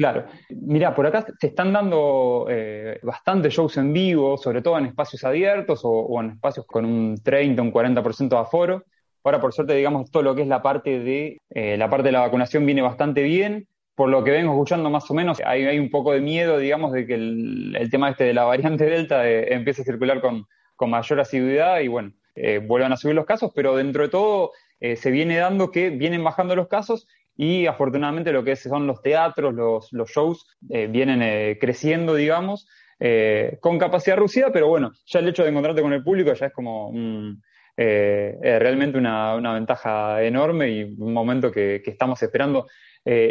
Claro, 0.00 0.24
mira, 0.48 0.94
por 0.94 1.06
acá 1.06 1.26
se 1.38 1.48
están 1.48 1.74
dando 1.74 2.46
eh, 2.48 2.98
bastantes 3.02 3.52
shows 3.52 3.76
en 3.76 3.92
vivo, 3.92 4.38
sobre 4.38 4.62
todo 4.62 4.78
en 4.78 4.86
espacios 4.86 5.24
abiertos 5.24 5.82
o, 5.82 6.18
en 6.22 6.30
espacios 6.30 6.64
con 6.64 6.86
un 6.86 7.22
30, 7.22 7.60
un 7.60 7.70
40% 7.70 8.30
de 8.30 8.38
aforo. 8.38 8.84
Ahora, 9.22 9.42
por 9.42 9.52
suerte, 9.52 9.74
digamos, 9.74 10.10
todo 10.10 10.22
lo 10.22 10.34
que 10.34 10.40
es 10.40 10.48
la 10.48 10.62
parte 10.62 11.00
de 11.00 11.36
eh, 11.50 11.76
la 11.76 11.90
parte 11.90 12.04
de 12.08 12.12
la 12.12 12.20
vacunación 12.20 12.64
viene 12.64 12.80
bastante 12.80 13.22
bien. 13.22 13.68
Por 13.94 14.08
lo 14.08 14.24
que 14.24 14.30
vengo 14.30 14.52
escuchando 14.52 14.88
más 14.88 15.10
o 15.10 15.12
menos, 15.12 15.38
hay, 15.44 15.78
un 15.78 15.90
poco 15.90 16.12
de 16.12 16.22
miedo, 16.22 16.56
digamos, 16.56 16.92
de 16.92 17.06
que 17.06 17.16
el, 17.16 17.88
tema 17.90 18.08
este 18.08 18.24
de 18.24 18.32
la 18.32 18.44
variante 18.44 18.86
Delta 18.86 19.28
eh, 19.28 19.52
empiece 19.52 19.82
a 19.82 19.84
circular 19.84 20.22
con, 20.22 20.46
con, 20.76 20.88
mayor 20.88 21.20
asiduidad 21.20 21.80
y 21.80 21.88
bueno, 21.88 22.12
vuelvan 22.66 22.94
a 22.94 22.96
subir 22.96 23.14
los 23.14 23.26
casos, 23.26 23.52
pero 23.54 23.76
dentro 23.76 24.04
de 24.04 24.08
todo 24.08 24.52
se 24.80 25.10
viene 25.10 25.36
dando 25.36 25.70
que 25.70 25.90
vienen 25.90 26.24
bajando 26.24 26.56
los 26.56 26.68
casos 26.68 27.06
y 27.42 27.66
afortunadamente 27.66 28.32
lo 28.32 28.44
que 28.44 28.54
son 28.54 28.86
los 28.86 29.00
teatros, 29.00 29.54
los, 29.54 30.10
shows, 30.10 30.46
eh, 30.68 30.88
vienen 30.88 31.22
eh, 31.22 31.56
creciendo, 31.58 32.14
digamos, 32.14 32.68
eh, 32.98 33.56
con 33.62 33.78
capacidad 33.78 34.16
reducida, 34.16 34.52
pero 34.52 34.68
bueno, 34.68 34.92
ya 35.06 35.20
el 35.20 35.28
hecho 35.28 35.42
de 35.42 35.48
encontrarte 35.48 35.80
con 35.80 35.94
el 35.94 36.04
público 36.04 36.34
ya 36.34 36.46
es 36.48 36.52
como 36.52 36.92
realmente 37.78 38.98
una, 38.98 39.36
una, 39.36 39.54
ventaja 39.54 40.22
enorme 40.22 40.68
y 40.68 40.82
un 40.82 41.14
momento 41.14 41.50
que, 41.50 41.80
que 41.82 41.92
estamos 41.92 42.22
esperando. 42.22 42.66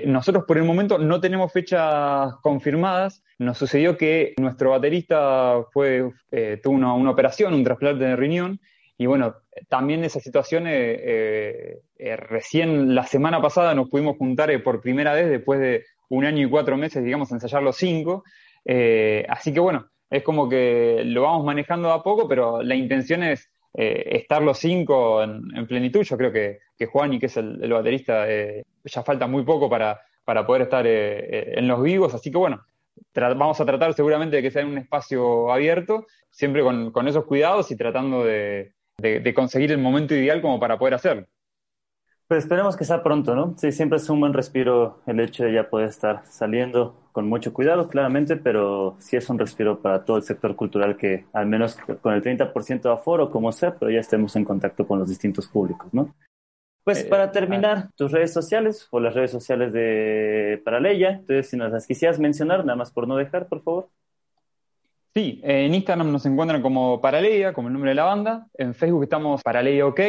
nosotros 0.05 0.45
por 0.47 0.57
el 0.57 0.63
momento 0.63 0.97
no 0.97 1.21
tenemos 1.21 1.53
fechas 1.53 2.33
confirmadas. 2.41 3.23
Nos 3.37 3.59
sucedió 3.59 3.95
que 3.95 4.33
nuestro 4.39 4.71
baterista 4.71 5.63
fue, 5.71 6.09
tuvo 6.63 6.73
una, 6.73 6.95
una 6.95 7.11
operación, 7.11 7.53
un 7.53 7.63
trasplante 7.63 8.05
de 8.05 8.15
riñón, 8.15 8.59
y 8.99 9.05
bueno, 9.05 9.33
también 9.69 10.03
esa 10.03 10.19
situación, 10.19 10.67
eh, 10.67 10.99
eh, 11.01 11.79
eh, 11.97 12.17
recién 12.17 12.93
la 12.93 13.05
semana 13.05 13.41
pasada 13.41 13.73
nos 13.73 13.89
pudimos 13.89 14.17
juntar 14.17 14.51
por 14.61 14.81
primera 14.81 15.13
vez 15.13 15.29
después 15.29 15.61
de 15.61 15.85
un 16.09 16.25
año 16.25 16.45
y 16.45 16.49
cuatro 16.49 16.75
meses, 16.75 17.01
digamos, 17.01 17.31
ensayar 17.31 17.63
los 17.63 17.77
cinco. 17.77 18.25
así 19.29 19.53
que 19.53 19.61
bueno, 19.61 19.87
es 20.09 20.21
como 20.21 20.49
que 20.49 21.03
lo 21.05 21.21
vamos 21.21 21.45
manejando 21.45 21.93
a 21.93 22.03
poco, 22.03 22.27
pero 22.27 22.61
la 22.61 22.75
intención 22.75 23.23
es 23.23 23.49
estar 23.73 24.41
los 24.41 24.57
cinco 24.57 25.23
en, 25.23 25.65
plenitud. 25.65 26.03
Yo 26.03 26.17
creo 26.17 26.33
que, 26.33 26.59
Juan 26.87 27.13
y 27.13 27.19
que 27.19 27.27
es 27.27 27.37
el, 27.37 27.71
baterista, 27.71 28.27
ya 28.27 29.03
falta 29.03 29.27
muy 29.27 29.43
poco 29.45 29.69
para, 29.69 29.97
para 30.25 30.45
poder 30.45 30.63
estar 30.63 30.85
en 30.85 31.67
los 31.69 31.81
vivos, 31.81 32.13
así 32.13 32.31
que 32.31 32.37
bueno, 32.37 32.65
vamos 33.15 33.61
a 33.61 33.65
tratar 33.65 33.93
seguramente 33.93 34.35
de 34.35 34.41
que 34.41 34.51
sea 34.51 34.63
en 34.63 34.67
un 34.67 34.77
espacio 34.77 35.53
abierto, 35.53 36.05
siempre 36.31 36.63
con, 36.63 36.91
con 36.91 37.07
esos 37.07 37.23
cuidados 37.23 37.71
y 37.71 37.77
tratando 37.77 38.25
de, 38.25 38.73
de, 39.01 39.33
conseguir 39.33 39.71
el 39.71 39.77
momento 39.77 40.15
ideal 40.15 40.41
como 40.41 40.59
para 40.59 40.77
poder 40.77 40.93
hacerlo. 40.93 41.25
Pues 42.27 42.43
esperemos 42.43 42.77
que 42.77 42.85
sea 42.85 43.01
pronto, 43.01 43.35
¿no? 43.35 43.55
Sí, 43.57 43.71
siempre 43.71 43.97
es 43.97 44.07
un 44.09 44.19
buen 44.19 44.33
respiro 44.33 44.99
el 45.07 45.19
hecho 45.19 45.43
de 45.43 45.53
ya 45.53 45.69
poder 45.69 45.89
estar 45.89 46.23
saliendo 46.25 46.95
con 47.11 47.27
mucho 47.27 47.51
cuidado, 47.53 47.87
claramente, 47.87 48.35
pero 48.35 48.95
sí 48.99 49.17
es 49.17 49.27
un 49.29 49.39
respiro 49.39 49.81
para 49.81 50.05
todo 50.05 50.17
el 50.17 50.23
sector 50.23 50.55
cultural 50.55 50.95
que 50.95 51.25
al 51.33 51.47
menos 51.47 51.75
con 52.01 52.13
el 52.13 52.21
30% 52.21 52.81
de 52.81 52.93
aforo, 52.93 53.31
como 53.31 53.51
sea, 53.51 53.73
pero 53.73 53.89
ya 53.89 53.99
estemos 53.99 54.35
en 54.35 54.45
contacto 54.45 54.87
con 54.87 54.99
los 54.99 55.09
distintos 55.09 55.47
públicos, 55.47 55.91
¿no? 55.91 56.13
Pues 56.83 57.03
para 57.03 57.25
eh, 57.25 57.29
terminar, 57.29 57.77
ah. 57.77 57.91
tus 57.95 58.11
redes 58.11 58.33
sociales 58.33 58.87
o 58.91 58.99
las 58.99 59.13
redes 59.13 59.31
sociales 59.31 59.73
de 59.73 60.61
Paraleya, 60.63 61.11
entonces 61.11 61.49
si 61.49 61.57
nos 61.57 61.71
las 61.71 61.85
quisieras 61.85 62.19
mencionar, 62.19 62.65
nada 62.65 62.75
más 62.75 62.91
por 62.91 63.07
no 63.07 63.15
dejar, 63.15 63.47
por 63.47 63.63
favor. 63.63 63.89
Sí, 65.13 65.41
en 65.43 65.73
Instagram 65.73 66.11
nos 66.11 66.25
encuentran 66.25 66.61
como 66.61 67.01
Paraleia, 67.01 67.51
como 67.53 67.67
el 67.67 67.73
nombre 67.73 67.91
de 67.91 67.95
la 67.95 68.03
banda. 68.05 68.47
En 68.53 68.73
Facebook 68.73 69.03
estamos 69.03 69.41
Paraleia 69.43 69.85
OK. 69.85 69.99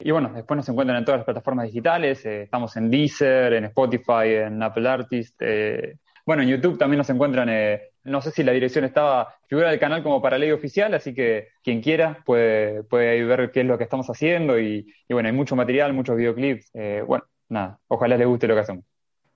Y 0.00 0.10
bueno, 0.10 0.32
después 0.34 0.56
nos 0.56 0.68
encuentran 0.68 0.98
en 0.98 1.04
todas 1.04 1.18
las 1.18 1.24
plataformas 1.26 1.66
digitales. 1.66 2.24
Eh, 2.24 2.42
estamos 2.42 2.76
en 2.76 2.90
Deezer, 2.90 3.52
en 3.52 3.64
Spotify, 3.66 4.46
en 4.46 4.62
Apple 4.62 4.88
Artist. 4.88 5.36
Eh, 5.40 5.96
Bueno, 6.28 6.42
en 6.42 6.50
YouTube 6.50 6.76
también 6.78 6.98
nos 6.98 7.08
encuentran, 7.08 7.48
eh, 7.48 7.80
no 8.04 8.20
sé 8.20 8.30
si 8.30 8.42
la 8.42 8.52
dirección 8.52 8.84
estaba, 8.84 9.34
figura 9.48 9.70
del 9.70 9.78
canal 9.80 10.02
como 10.02 10.20
para 10.20 10.36
ley 10.36 10.50
oficial, 10.50 10.92
así 10.94 11.14
que 11.14 11.48
quien 11.62 11.80
quiera 11.80 12.22
puede, 12.26 12.82
puede 12.84 13.24
ver 13.24 13.50
qué 13.50 13.60
es 13.60 13.66
lo 13.66 13.78
que 13.78 13.84
estamos 13.84 14.08
haciendo 14.08 14.58
y, 14.60 14.86
bueno, 15.08 15.28
hay 15.28 15.34
mucho 15.34 15.56
material, 15.56 15.94
muchos 15.94 16.16
videoclips. 16.16 16.70
Eh, 16.74 17.02
bueno, 17.06 17.24
nada, 17.48 17.78
ojalá 17.88 18.16
les 18.18 18.26
guste 18.26 18.46
lo 18.46 18.54
que 18.54 18.60
hacemos. 18.60 18.84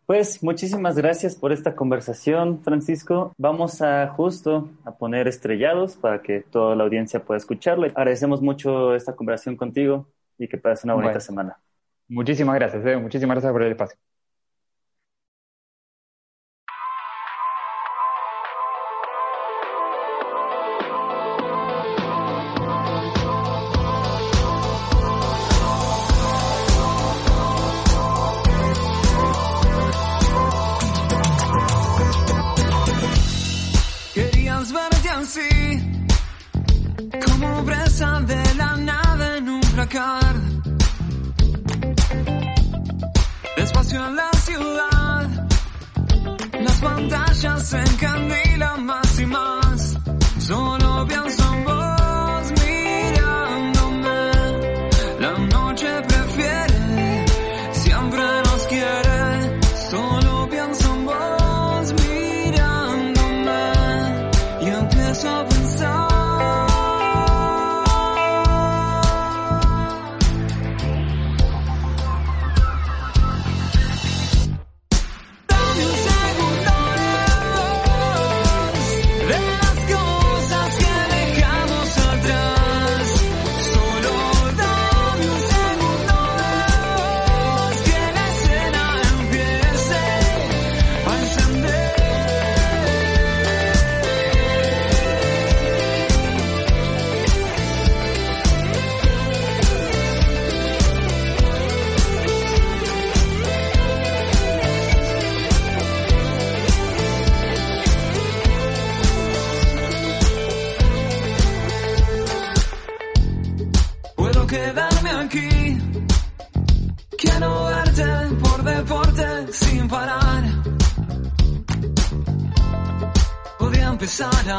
Pues 0.06 0.42
muchísimas 0.42 0.96
gracias 0.96 1.36
por 1.36 1.52
esta 1.52 1.74
conversación, 1.74 2.62
Francisco. 2.62 3.32
Vamos 3.38 3.80
a 3.82 4.08
justo 4.08 4.68
a 4.84 4.92
poner 4.92 5.28
estrellados 5.28 5.96
para 5.96 6.20
que 6.22 6.40
toda 6.40 6.74
la 6.74 6.84
audiencia 6.84 7.24
pueda 7.24 7.38
escucharlo. 7.38 7.86
Agradecemos 7.86 8.42
mucho 8.42 8.94
esta 8.94 9.14
conversación 9.14 9.56
contigo 9.56 10.08
y 10.38 10.48
que 10.48 10.58
pases 10.58 10.84
una 10.84 10.94
bonita 10.94 11.20
semana. 11.20 11.56
Muchísimas 12.08 12.56
gracias, 12.56 12.84
eh. 12.84 12.96
muchísimas 12.96 13.36
gracias 13.36 13.52
por 13.52 13.62
el 13.62 13.72
espacio. 13.72 13.96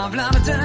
Empezar 0.06 0.60
a 0.60 0.63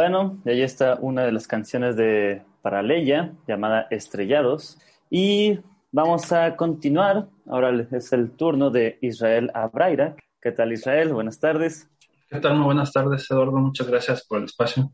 Bueno, 0.00 0.40
y 0.44 0.50
ahí 0.50 0.62
está 0.62 0.96
una 1.00 1.24
de 1.24 1.32
las 1.32 1.48
canciones 1.48 1.96
de 1.96 2.44
Paraleya 2.62 3.32
llamada 3.48 3.88
Estrellados. 3.90 4.78
Y 5.10 5.58
vamos 5.90 6.30
a 6.30 6.54
continuar. 6.54 7.26
Ahora 7.48 7.84
es 7.90 8.12
el 8.12 8.30
turno 8.30 8.70
de 8.70 8.98
Israel 9.00 9.50
Abraira. 9.54 10.14
¿Qué 10.40 10.52
tal 10.52 10.72
Israel? 10.72 11.12
Buenas 11.12 11.40
tardes. 11.40 11.90
¿Qué 12.30 12.38
tal? 12.38 12.54
Muy 12.54 12.66
buenas 12.66 12.92
tardes, 12.92 13.28
Eduardo. 13.28 13.56
Muchas 13.56 13.88
gracias 13.88 14.24
por 14.24 14.38
el 14.38 14.44
espacio. 14.44 14.92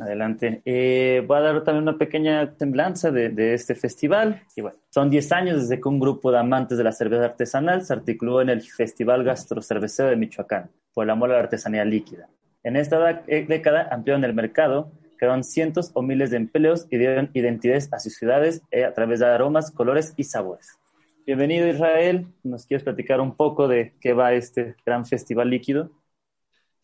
Adelante. 0.00 0.62
Eh, 0.64 1.22
voy 1.26 1.36
a 1.36 1.40
dar 1.40 1.62
también 1.62 1.82
una 1.82 1.98
pequeña 1.98 2.54
semblanza 2.56 3.10
de, 3.10 3.28
de 3.28 3.52
este 3.52 3.74
festival. 3.74 4.42
Y 4.56 4.62
bueno, 4.62 4.78
son 4.88 5.10
10 5.10 5.32
años 5.32 5.60
desde 5.60 5.82
que 5.82 5.88
un 5.90 6.00
grupo 6.00 6.32
de 6.32 6.38
amantes 6.38 6.78
de 6.78 6.84
la 6.84 6.92
cerveza 6.92 7.26
artesanal 7.26 7.84
se 7.84 7.92
articuló 7.92 8.40
en 8.40 8.48
el 8.48 8.62
Festival 8.62 9.22
Gastrocervecero 9.22 10.08
de 10.08 10.16
Michoacán 10.16 10.70
por 10.94 11.04
el 11.04 11.10
amor 11.10 11.30
a 11.30 11.34
la 11.34 11.40
artesanía 11.40 11.84
líquida. 11.84 12.30
En 12.66 12.74
esta 12.74 13.22
eh, 13.28 13.46
década 13.48 13.88
ampliaron 13.92 14.24
el 14.24 14.34
mercado, 14.34 14.90
crearon 15.18 15.44
cientos 15.44 15.92
o 15.94 16.02
miles 16.02 16.32
de 16.32 16.38
empleos 16.38 16.88
y 16.90 16.98
dieron 16.98 17.30
identidades 17.32 17.88
a 17.92 18.00
sus 18.00 18.16
ciudades 18.16 18.60
eh, 18.72 18.84
a 18.84 18.92
través 18.92 19.20
de 19.20 19.26
aromas, 19.26 19.70
colores 19.70 20.14
y 20.16 20.24
sabores. 20.24 20.76
Bienvenido 21.24 21.68
Israel, 21.68 22.26
¿nos 22.42 22.66
quieres 22.66 22.82
platicar 22.82 23.20
un 23.20 23.36
poco 23.36 23.68
de 23.68 23.94
qué 24.00 24.14
va 24.14 24.32
este 24.32 24.74
gran 24.84 25.06
festival 25.06 25.48
líquido? 25.48 25.92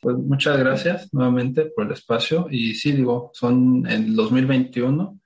Pues 0.01 0.17
muchas 0.19 0.57
gracias 0.57 1.13
nuevamente 1.13 1.65
por 1.65 1.87
el 1.87 1.91
espacio 1.91 2.47
y 2.49 2.77
sí, 2.77 2.93
digo, 2.93 3.33
son 3.35 3.85
en 3.91 4.15
2021, 4.15 5.19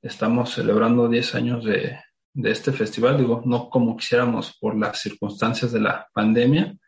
estamos 0.00 0.54
celebrando 0.54 1.10
10 1.10 1.34
años 1.34 1.66
de, 1.66 1.98
de 2.32 2.50
este 2.50 2.72
festival, 2.72 3.18
digo, 3.18 3.42
no 3.44 3.68
como 3.68 3.94
quisiéramos 3.94 4.56
por 4.58 4.74
las 4.74 5.02
circunstancias 5.02 5.70
de 5.70 5.80
la 5.80 6.08
pandemia, 6.14 6.78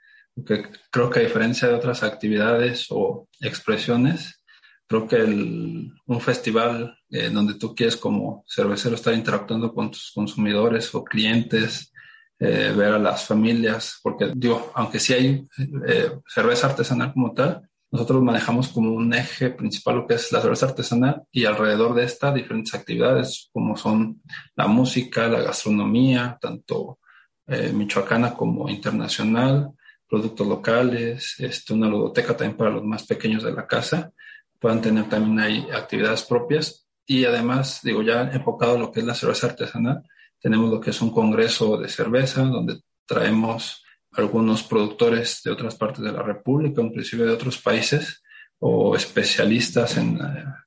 porque 0.44 0.68
creo 0.90 1.10
que 1.10 1.20
a 1.20 1.22
diferencia 1.22 1.68
de 1.68 1.74
otras 1.74 2.02
actividades 2.02 2.86
o 2.90 3.28
expresiones, 3.40 4.42
creo 4.86 5.06
que 5.06 5.16
el, 5.16 5.92
un 6.06 6.20
festival 6.20 6.98
eh, 7.10 7.30
donde 7.30 7.54
tú 7.54 7.74
quieres 7.74 7.96
como 7.96 8.44
cervecero 8.48 8.94
estar 8.94 9.14
interactuando 9.14 9.72
con 9.72 9.90
tus 9.90 10.10
consumidores 10.14 10.94
o 10.94 11.04
clientes, 11.04 11.92
eh, 12.38 12.72
ver 12.74 12.94
a 12.94 12.98
las 12.98 13.26
familias, 13.26 14.00
porque 14.02 14.32
digo, 14.34 14.72
aunque 14.74 14.98
sí 14.98 15.12
hay 15.12 15.44
eh, 15.86 16.10
cerveza 16.26 16.68
artesanal 16.68 17.12
como 17.12 17.34
tal, 17.34 17.68
nosotros 17.90 18.22
manejamos 18.22 18.68
como 18.68 18.92
un 18.92 19.12
eje 19.12 19.50
principal 19.50 19.96
lo 19.96 20.06
que 20.06 20.14
es 20.14 20.30
la 20.32 20.40
cerveza 20.40 20.66
artesanal 20.66 21.22
y 21.32 21.44
alrededor 21.44 21.94
de 21.94 22.04
esta 22.04 22.32
diferentes 22.32 22.72
actividades 22.74 23.50
como 23.52 23.76
son 23.76 24.22
la 24.54 24.68
música, 24.68 25.28
la 25.28 25.42
gastronomía, 25.42 26.38
tanto 26.40 26.98
eh, 27.46 27.72
michoacana 27.72 28.34
como 28.34 28.68
internacional, 28.68 29.72
productos 30.10 30.46
locales, 30.46 31.36
este, 31.38 31.72
una 31.72 31.88
ludoteca 31.88 32.36
también 32.36 32.56
para 32.56 32.70
los 32.70 32.84
más 32.84 33.06
pequeños 33.06 33.44
de 33.44 33.52
la 33.52 33.66
casa, 33.66 34.12
puedan 34.58 34.80
tener 34.82 35.08
también 35.08 35.38
ahí 35.38 35.66
actividades 35.72 36.22
propias 36.24 36.86
y 37.06 37.24
además, 37.24 37.80
digo, 37.82 38.02
ya 38.02 38.22
enfocado 38.22 38.74
en 38.74 38.82
lo 38.82 38.92
que 38.92 39.00
es 39.00 39.06
la 39.06 39.14
cerveza 39.14 39.46
artesanal, 39.46 40.02
tenemos 40.40 40.70
lo 40.70 40.80
que 40.80 40.90
es 40.90 41.00
un 41.00 41.10
congreso 41.10 41.78
de 41.78 41.88
cerveza, 41.88 42.42
donde 42.42 42.80
traemos 43.06 43.84
algunos 44.12 44.62
productores 44.62 45.42
de 45.44 45.50
otras 45.52 45.76
partes 45.76 46.02
de 46.02 46.12
la 46.12 46.22
República, 46.22 46.82
inclusive 46.82 47.24
de 47.24 47.32
otros 47.32 47.58
países, 47.58 48.22
o 48.58 48.94
especialistas 48.94 49.96
en, 49.96 50.18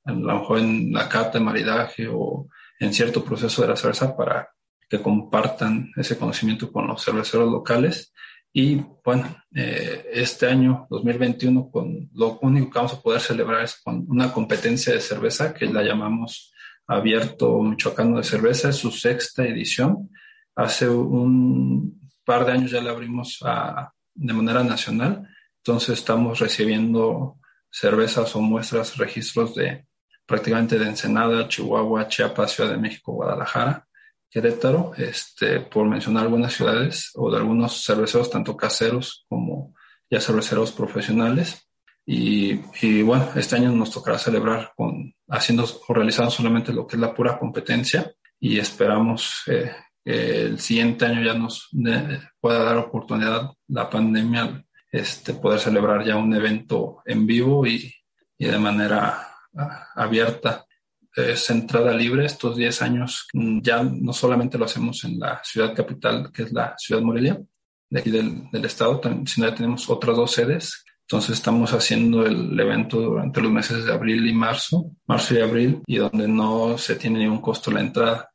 en, 0.06 0.28
en 0.28 0.92
la 0.92 1.08
cata 1.08 1.38
de 1.38 1.44
maridaje 1.44 2.08
o 2.10 2.48
en 2.80 2.92
cierto 2.92 3.24
proceso 3.24 3.62
de 3.62 3.68
la 3.68 3.76
cerveza 3.76 4.16
para 4.16 4.48
que 4.88 5.00
compartan 5.00 5.90
ese 5.96 6.18
conocimiento 6.18 6.70
con 6.70 6.86
los 6.88 7.04
cerveceros 7.04 7.50
locales. 7.50 8.12
Y 8.56 8.76
bueno, 9.04 9.36
eh, 9.52 10.06
este 10.12 10.46
año 10.46 10.86
2021, 10.88 11.70
con 11.72 12.08
lo 12.14 12.38
único 12.40 12.70
que 12.70 12.78
vamos 12.78 12.92
a 12.92 13.02
poder 13.02 13.20
celebrar 13.20 13.64
es 13.64 13.80
con 13.82 14.06
una 14.08 14.32
competencia 14.32 14.94
de 14.94 15.00
cerveza 15.00 15.52
que 15.52 15.66
la 15.66 15.82
llamamos 15.82 16.52
abierto 16.86 17.60
Michoacano 17.60 18.18
de 18.18 18.22
Cerveza, 18.22 18.68
es 18.68 18.76
su 18.76 18.92
sexta 18.92 19.44
edición. 19.44 20.08
Hace 20.54 20.88
un 20.88 22.00
par 22.24 22.46
de 22.46 22.52
años 22.52 22.70
ya 22.70 22.80
la 22.80 22.92
abrimos 22.92 23.40
a, 23.42 23.92
de 24.14 24.32
manera 24.32 24.62
nacional, 24.62 25.28
entonces 25.56 25.98
estamos 25.98 26.38
recibiendo 26.38 27.38
cervezas 27.72 28.36
o 28.36 28.40
muestras, 28.40 28.96
registros 28.98 29.56
de 29.56 29.84
prácticamente 30.26 30.78
de 30.78 30.86
Ensenada, 30.86 31.48
Chihuahua, 31.48 32.06
Chiapas, 32.06 32.52
Ciudad 32.52 32.70
de 32.70 32.78
México, 32.78 33.14
Guadalajara, 33.14 33.88
Querétaro, 34.34 34.90
este, 34.96 35.60
por 35.60 35.86
mencionar 35.86 36.24
algunas 36.24 36.52
ciudades 36.52 37.12
o 37.14 37.30
de 37.30 37.36
algunos 37.36 37.84
cerveceros, 37.84 38.28
tanto 38.28 38.56
caseros 38.56 39.24
como 39.28 39.76
ya 40.10 40.20
cerveceros 40.20 40.72
profesionales. 40.72 41.68
Y, 42.04 42.60
y, 42.82 43.02
bueno, 43.02 43.28
este 43.36 43.54
año 43.54 43.70
nos 43.70 43.92
tocará 43.92 44.18
celebrar 44.18 44.72
con 44.74 45.14
haciendo 45.28 45.64
o 45.86 45.94
realizando 45.94 46.32
solamente 46.32 46.72
lo 46.72 46.84
que 46.84 46.96
es 46.96 47.00
la 47.00 47.14
pura 47.14 47.38
competencia 47.38 48.12
y 48.40 48.58
esperamos 48.58 49.44
eh, 49.46 49.70
que 50.04 50.42
el 50.42 50.58
siguiente 50.58 51.06
año 51.06 51.22
ya 51.22 51.34
nos 51.34 51.70
pueda 52.40 52.64
dar 52.64 52.76
oportunidad 52.78 53.52
la 53.68 53.88
pandemia 53.88 54.64
este 54.90 55.34
poder 55.34 55.60
celebrar 55.60 56.04
ya 56.04 56.16
un 56.16 56.34
evento 56.34 57.02
en 57.06 57.24
vivo 57.24 57.64
y, 57.68 57.94
y 58.36 58.46
de 58.46 58.58
manera 58.58 59.28
ah, 59.56 59.86
abierta. 59.94 60.66
Es 61.14 61.48
entrada 61.50 61.94
libre 61.94 62.24
estos 62.24 62.56
10 62.56 62.82
años. 62.82 63.26
Ya 63.32 63.82
no 63.82 64.12
solamente 64.12 64.58
lo 64.58 64.64
hacemos 64.64 65.04
en 65.04 65.18
la 65.18 65.40
ciudad 65.44 65.74
capital, 65.74 66.30
que 66.32 66.44
es 66.44 66.52
la 66.52 66.74
ciudad 66.76 67.02
Morelia, 67.02 67.40
de 67.90 68.00
aquí 68.00 68.10
del, 68.10 68.50
del 68.50 68.64
estado, 68.64 69.00
sino 69.26 69.48
ya 69.48 69.54
tenemos 69.54 69.88
otras 69.88 70.16
dos 70.16 70.32
sedes 70.32 70.84
entonces 71.06 71.36
estamos 71.36 71.72
haciendo 71.74 72.24
el 72.24 72.58
evento 72.58 72.98
durante 72.98 73.42
los 73.42 73.52
meses 73.52 73.84
de 73.84 73.92
abril 73.92 74.26
y 74.26 74.32
marzo, 74.32 74.90
marzo 75.06 75.34
y 75.34 75.40
abril, 75.40 75.82
y 75.86 75.96
donde 75.96 76.26
no 76.26 76.78
se 76.78 76.96
tiene 76.96 77.18
ningún 77.18 77.42
costo 77.42 77.70
la 77.70 77.80
entrada. 77.80 78.30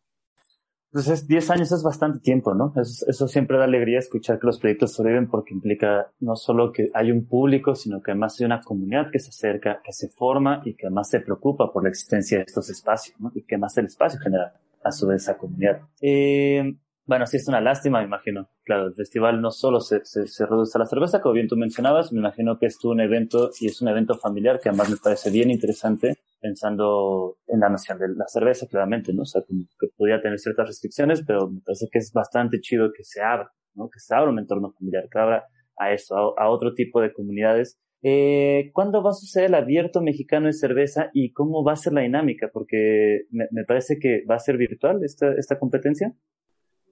Entonces, 0.92 1.28
10 1.28 1.52
años 1.52 1.72
es 1.72 1.84
bastante 1.84 2.20
tiempo, 2.20 2.56
¿no? 2.56 2.74
Eso, 2.76 3.06
eso, 3.08 3.28
siempre 3.28 3.58
da 3.58 3.66
alegría 3.66 4.00
escuchar 4.00 4.40
que 4.40 4.48
los 4.48 4.60
proyectos 4.60 4.94
sobreviven 4.94 5.30
porque 5.30 5.54
implica 5.54 6.12
no 6.20 6.36
solo 6.36 6.72
que 6.72 6.88
hay 6.96 7.12
un 7.12 7.28
público, 7.28 7.76
sino 7.76 8.02
que 8.02 8.12
además 8.12 8.40
hay 8.40 8.48
una 8.48 8.62
comunidad 8.62 9.12
que 9.12 9.20
se 9.20 9.30
acerca, 9.30 9.82
que 9.84 9.94
se 9.94 10.10
forma 10.10 10.62
y 10.66 10.74
que 10.74 10.88
además 10.88 11.10
se 11.10 11.20
preocupa 11.20 11.72
por 11.72 11.84
la 11.84 11.90
existencia 11.90 12.40
de 12.40 12.46
estos 12.48 12.70
espacios, 12.72 13.20
¿no? 13.20 13.32
Y 13.36 13.44
que 13.44 13.58
más 13.58 13.78
el 13.78 13.86
espacio 13.86 14.20
genera 14.20 14.54
a 14.84 14.92
su 14.92 15.08
vez 15.08 15.22
esa 15.22 15.38
comunidad. 15.38 15.82
Eh, 16.02 16.76
bueno, 17.10 17.26
sí 17.26 17.38
es 17.38 17.48
una 17.48 17.60
lástima, 17.60 18.00
me 18.00 18.06
imagino. 18.06 18.48
Claro, 18.64 18.86
el 18.86 18.94
festival 18.94 19.42
no 19.42 19.50
solo 19.50 19.80
se, 19.80 20.06
se, 20.06 20.46
reduce 20.46 20.78
a 20.78 20.80
la 20.80 20.86
cerveza, 20.86 21.22
como 21.22 21.34
bien 21.34 21.48
tú 21.48 21.58
mencionabas, 21.58 22.14
me 22.14 22.20
imagino 22.20 22.60
que 22.60 22.68
es 22.68 22.78
un 22.86 23.02
evento 23.02 23.50
y 23.60 23.66
es 23.66 23.82
un 23.82 23.88
evento 23.88 24.14
familiar 24.14 24.60
que 24.60 24.70
además 24.70 24.92
me 24.92 24.98
parece 24.98 25.32
bien 25.32 25.50
interesante 25.50 26.20
pensando 26.40 27.38
en 27.48 27.62
la 27.62 27.70
noción 27.70 27.98
de 27.98 28.10
la 28.10 28.28
cerveza, 28.28 28.68
claramente, 28.68 29.12
¿no? 29.12 29.24
O 29.24 29.26
sea, 29.26 29.42
como 29.42 29.64
que 29.80 29.88
podría 29.98 30.22
tener 30.22 30.38
ciertas 30.38 30.68
restricciones, 30.68 31.24
pero 31.26 31.50
me 31.50 31.62
parece 31.62 31.88
que 31.92 31.98
es 31.98 32.14
bastante 32.14 32.62
chido 32.62 32.92
que 32.96 33.04
se 33.04 33.24
abra, 33.24 33.52
¿no? 33.74 33.90
Que 33.90 34.00
se 34.00 34.14
abra 34.14 34.30
un 34.30 34.38
entorno 34.38 34.72
familiar, 34.72 35.06
que 35.12 35.18
abra 35.20 35.48
a 35.78 35.92
eso, 35.92 36.40
a, 36.40 36.48
otro 36.52 36.76
tipo 36.76 37.02
de 37.02 37.12
comunidades. 37.12 37.80
Eh, 38.04 38.70
¿Cuándo 38.72 39.02
va 39.02 39.10
a 39.10 39.14
suceder 39.14 39.48
el 39.48 39.56
abierto 39.56 40.04
mexicano 40.04 40.46
de 40.46 40.54
cerveza 40.54 41.10
y 41.12 41.34
cómo 41.34 41.64
va 41.64 41.74
a 41.74 41.76
ser 41.76 41.94
la 41.94 42.02
dinámica? 42.02 42.52
Porque 42.54 43.24
me, 43.32 43.48
parece 43.68 43.98
que 43.98 44.24
va 44.30 44.36
a 44.36 44.40
ser 44.40 44.58
virtual 44.58 45.02
esta 45.04 45.58
competencia. 45.58 46.14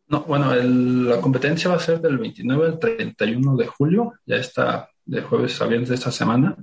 No, 0.09 0.21
bueno, 0.21 0.53
el, 0.53 1.09
la 1.09 1.19
competencia 1.19 1.69
va 1.69 1.75
a 1.75 1.81
ser 1.81 1.99
del 1.99 2.17
29 2.17 2.67
al 2.67 2.79
31 2.79 3.55
de 3.57 3.67
julio, 3.67 4.13
ya 4.25 4.37
está 4.37 4.89
de 5.05 5.21
jueves 5.21 5.61
a 5.61 5.67
viernes 5.67 5.89
de 5.89 5.95
esta 5.95 6.11
semana. 6.11 6.55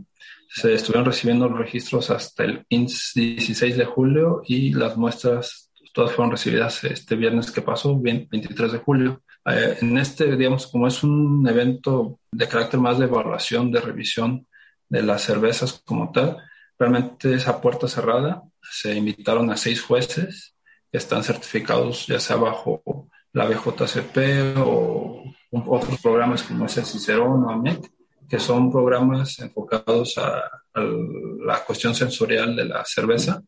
Se 0.49 0.73
estuvieron 0.73 1.05
recibiendo 1.05 1.49
los 1.49 1.59
registros 1.59 2.11
hasta 2.11 2.45
el 2.45 2.65
16 2.69 3.77
de 3.77 3.85
julio 3.85 4.43
y 4.47 4.73
las 4.73 4.97
muestras 4.97 5.71
todas 5.95 6.13
fueron 6.13 6.33
recibidas 6.33 6.83
este 6.85 7.15
viernes 7.15 7.53
que 7.53 7.63
pasó, 7.63 7.97
23 7.99 8.73
de 8.73 8.79
julio. 8.79 9.23
Eh, 9.47 9.79
en 9.81 9.97
este, 9.97 10.37
digamos, 10.37 10.67
como 10.67 10.89
es 10.89 11.05
un 11.05 11.47
evento 11.49 12.19
de 12.33 12.49
carácter 12.49 12.81
más 12.81 12.99
de 12.99 13.05
evaluación, 13.05 13.71
de 13.71 13.81
revisión 13.81 14.47
de 14.89 15.03
las 15.03 15.23
cervezas 15.23 15.83
como 15.85 16.11
tal, 16.11 16.39
realmente 16.77 17.35
esa 17.35 17.61
puerta 17.61 17.87
cerrada. 17.87 18.43
Se 18.61 18.95
invitaron 18.95 19.51
a 19.51 19.57
seis 19.57 19.83
jueces 19.83 20.57
que 20.91 20.99
están 20.99 21.23
certificados 21.23 22.09
ya 22.09 22.19
sea 22.19 22.37
bajo 22.37 23.09
la 23.35 23.47
BJCP 23.47 24.57
o 24.59 25.23
otros 25.51 26.01
programas 26.01 26.43
como 26.43 26.67
es 26.67 26.77
el 26.79 26.85
Cicerón 26.85 27.45
o 27.45 27.51
AMEC, 27.51 27.91
que 28.29 28.39
son 28.39 28.73
programas 28.73 29.39
enfocados 29.41 30.17
a, 30.19 30.39
a 30.73 30.81
la 30.81 31.63
cuestión 31.65 31.95
sensorial 31.95 32.57
de 32.57 32.65
la 32.65 32.85
cerveza 32.85 33.43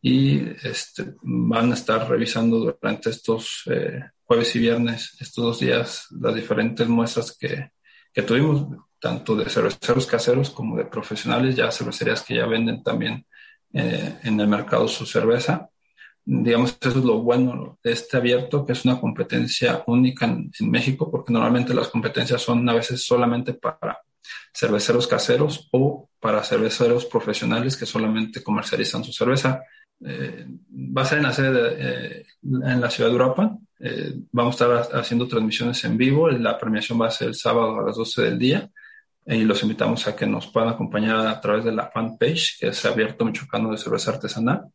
y 0.00 0.40
este, 0.66 1.14
van 1.22 1.70
a 1.70 1.74
estar 1.74 2.08
revisando 2.08 2.58
durante 2.58 3.10
estos 3.10 3.62
eh, 3.66 4.00
jueves 4.24 4.56
y 4.56 4.58
viernes, 4.60 5.16
estos 5.20 5.44
dos 5.44 5.60
días, 5.60 6.06
las 6.20 6.34
diferentes 6.34 6.88
muestras 6.88 7.36
que, 7.38 7.70
que 8.12 8.22
tuvimos, 8.22 8.66
tanto 8.98 9.36
de 9.36 9.48
cerveceros 9.48 10.06
caseros 10.06 10.50
como 10.50 10.76
de 10.76 10.86
profesionales, 10.86 11.54
ya 11.54 11.70
cervecerías 11.70 12.22
que 12.22 12.36
ya 12.36 12.46
venden 12.46 12.82
también 12.82 13.26
eh, 13.72 14.18
en 14.22 14.40
el 14.40 14.48
mercado 14.48 14.88
su 14.88 15.04
cerveza 15.04 15.68
digamos, 16.30 16.76
eso 16.78 16.98
es 16.98 17.04
lo 17.06 17.22
bueno 17.22 17.78
de 17.82 17.92
este 17.92 18.18
abierto, 18.18 18.66
que 18.66 18.72
es 18.72 18.84
una 18.84 19.00
competencia 19.00 19.82
única 19.86 20.26
en, 20.26 20.50
México, 20.60 21.10
porque 21.10 21.32
normalmente 21.32 21.72
las 21.72 21.88
competencias 21.88 22.42
son 22.42 22.68
a 22.68 22.74
veces 22.74 23.02
solamente 23.02 23.54
para 23.54 24.02
cerveceros 24.52 25.06
caseros 25.06 25.70
o 25.72 26.10
para 26.20 26.44
cerveceros 26.44 27.06
profesionales 27.06 27.78
que 27.78 27.86
solamente 27.86 28.42
comercializan 28.42 29.04
su 29.04 29.12
cerveza. 29.12 29.62
Eh, 30.04 30.46
va 30.68 31.00
a 31.00 31.04
ser 31.06 31.18
en 31.18 31.24
la 31.24 31.32
sede 31.32 31.50
de, 31.50 32.20
eh, 32.20 32.26
en 32.42 32.78
la 32.78 32.90
ciudad 32.90 33.08
de 33.08 33.16
Europa. 33.16 33.56
Eh, 33.80 34.12
vamos 34.30 34.60
a 34.60 34.64
estar 34.64 35.00
haciendo 35.00 35.26
transmisiones 35.26 35.82
en 35.84 35.96
vivo. 35.96 36.28
La 36.28 36.58
premiación 36.58 37.00
va 37.00 37.06
a 37.06 37.10
ser 37.10 37.28
el 37.28 37.36
sábado 37.36 37.78
a 37.78 37.86
las 37.86 37.96
12 37.96 38.20
del 38.20 38.38
día 38.38 38.70
y 39.24 39.44
los 39.44 39.62
invitamos 39.62 40.06
a 40.06 40.14
que 40.14 40.26
nos 40.26 40.46
puedan 40.48 40.68
acompañar 40.68 41.26
a 41.26 41.40
través 41.40 41.64
de 41.64 41.72
la 41.72 41.90
fanpage, 41.90 42.58
que 42.60 42.68
es 42.68 42.84
Abierto 42.84 43.24
Michoacano 43.24 43.70
de 43.70 43.78
Cerveza 43.78 44.10
Artesanal 44.10 44.70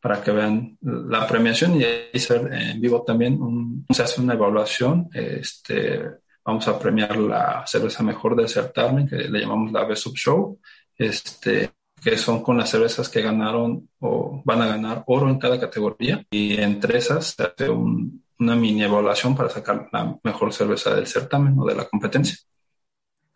para 0.00 0.22
que 0.22 0.30
vean 0.30 0.78
la 0.80 1.26
premiación 1.26 1.80
y 1.80 1.84
ahí 1.84 2.18
ser 2.18 2.52
en 2.52 2.80
vivo 2.80 3.02
también. 3.02 3.40
Un, 3.40 3.86
se 3.90 4.02
hace 4.02 4.20
una 4.20 4.34
evaluación. 4.34 5.08
Este, 5.12 6.02
vamos 6.44 6.66
a 6.68 6.78
premiar 6.78 7.16
la 7.16 7.64
cerveza 7.66 8.02
mejor 8.02 8.36
del 8.36 8.48
certamen, 8.48 9.08
que 9.08 9.16
le 9.16 9.40
llamamos 9.40 9.72
la 9.72 9.84
Best 9.84 10.06
of 10.06 10.14
Show, 10.14 10.60
este, 10.96 11.70
que 12.02 12.16
son 12.16 12.42
con 12.42 12.56
las 12.56 12.70
cervezas 12.70 13.08
que 13.08 13.22
ganaron 13.22 13.88
o 14.00 14.42
van 14.44 14.62
a 14.62 14.66
ganar 14.66 15.02
oro 15.06 15.28
en 15.28 15.38
cada 15.38 15.58
categoría. 15.58 16.24
Y 16.30 16.60
entre 16.60 16.98
esas 16.98 17.34
se 17.36 17.42
hace 17.42 17.68
un, 17.68 18.22
una 18.38 18.54
mini 18.54 18.82
evaluación 18.84 19.34
para 19.34 19.50
sacar 19.50 19.88
la 19.92 20.16
mejor 20.22 20.52
cerveza 20.52 20.94
del 20.94 21.06
certamen 21.06 21.54
o 21.58 21.66
de 21.66 21.74
la 21.74 21.88
competencia. 21.88 22.38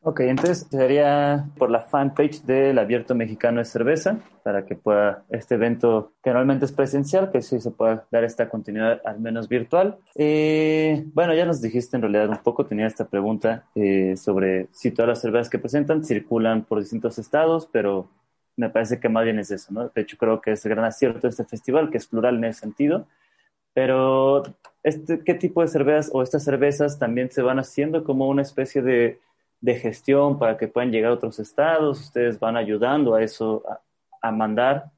Ok, 0.05 0.19
entonces 0.21 0.67
sería 0.69 1.49
por 1.57 1.71
la 1.71 1.83
fanpage 1.83 2.43
del 2.43 2.77
Abierto 2.81 3.15
Mexicano 3.15 3.61
de 3.61 3.65
Cerveza, 3.65 4.19
para 4.43 4.67
que 4.67 4.75
pueda 4.75 5.25
este 5.31 5.55
evento 5.55 6.15
que 6.25 6.31
normalmente 6.31 6.65
es 6.65 6.73
presencial, 6.73 7.31
que 7.31 7.41
sí 7.41 7.61
se 7.61 7.71
pueda 7.71 8.05
dar 8.11 8.25
esta 8.25 8.49
continuidad 8.49 9.01
al 9.05 9.21
menos 9.21 9.49
virtual. 9.49 9.99
Eh, 10.17 11.05
bueno, 11.15 11.35
ya 11.35 11.47
nos 11.47 11.63
dijiste 11.63 11.95
en 11.95 12.03
realidad 12.03 12.29
un 12.29 12.39
poco, 12.39 12.67
tenía 12.67 12.89
esta 12.89 13.05
pregunta 13.05 13.67
eh, 13.77 14.17
sobre 14.17 14.67
si 14.73 14.91
todas 14.91 15.09
las 15.11 15.21
cervezas 15.21 15.49
que 15.49 15.61
presentan 15.61 16.05
circulan 16.05 16.65
por 16.65 16.81
distintos 16.81 17.19
estados, 17.21 17.69
pero 17.71 18.09
me 18.57 18.71
parece 18.71 18.99
que 18.99 19.09
más 19.09 19.23
bien 19.23 19.39
es 19.39 19.53
eso, 19.53 19.73
¿no? 19.73 19.89
De 19.89 20.01
hecho, 20.01 20.17
creo 20.17 20.41
que 20.41 20.51
es 20.51 20.67
el 20.67 20.71
gran 20.71 20.85
acierto 20.85 21.21
de 21.21 21.29
este 21.29 21.45
festival, 21.45 21.91
que 21.91 21.99
es 21.99 22.09
plural 22.09 22.39
en 22.39 22.45
ese 22.47 22.59
sentido. 22.59 23.07
Pero, 23.73 24.43
este, 24.83 25.21
¿qué 25.25 25.35
tipo 25.35 25.63
de 25.63 25.69
cervezas 25.69 26.11
o 26.13 26.25
estas 26.25 26.43
cervezas 26.43 26.99
también 26.99 27.31
se 27.31 27.41
van 27.41 27.61
haciendo 27.61 28.03
como 28.03 28.29
una 28.29 28.43
especie 28.43 28.83
de 28.83 29.21
de 29.63 29.77
gestión 29.77 30.39
para 30.39 30.59
que 30.59 30.69
puedan 30.69 30.91
llegar 30.91 31.13
a 31.13 31.15
otros 31.15 31.39
estados? 31.39 32.01
¿Ustedes 32.01 32.39
van 32.39 32.57
ayudando 32.57 33.15
a 33.15 33.23
eso, 33.23 33.63
a, 34.21 34.31
mandar? 34.31 34.91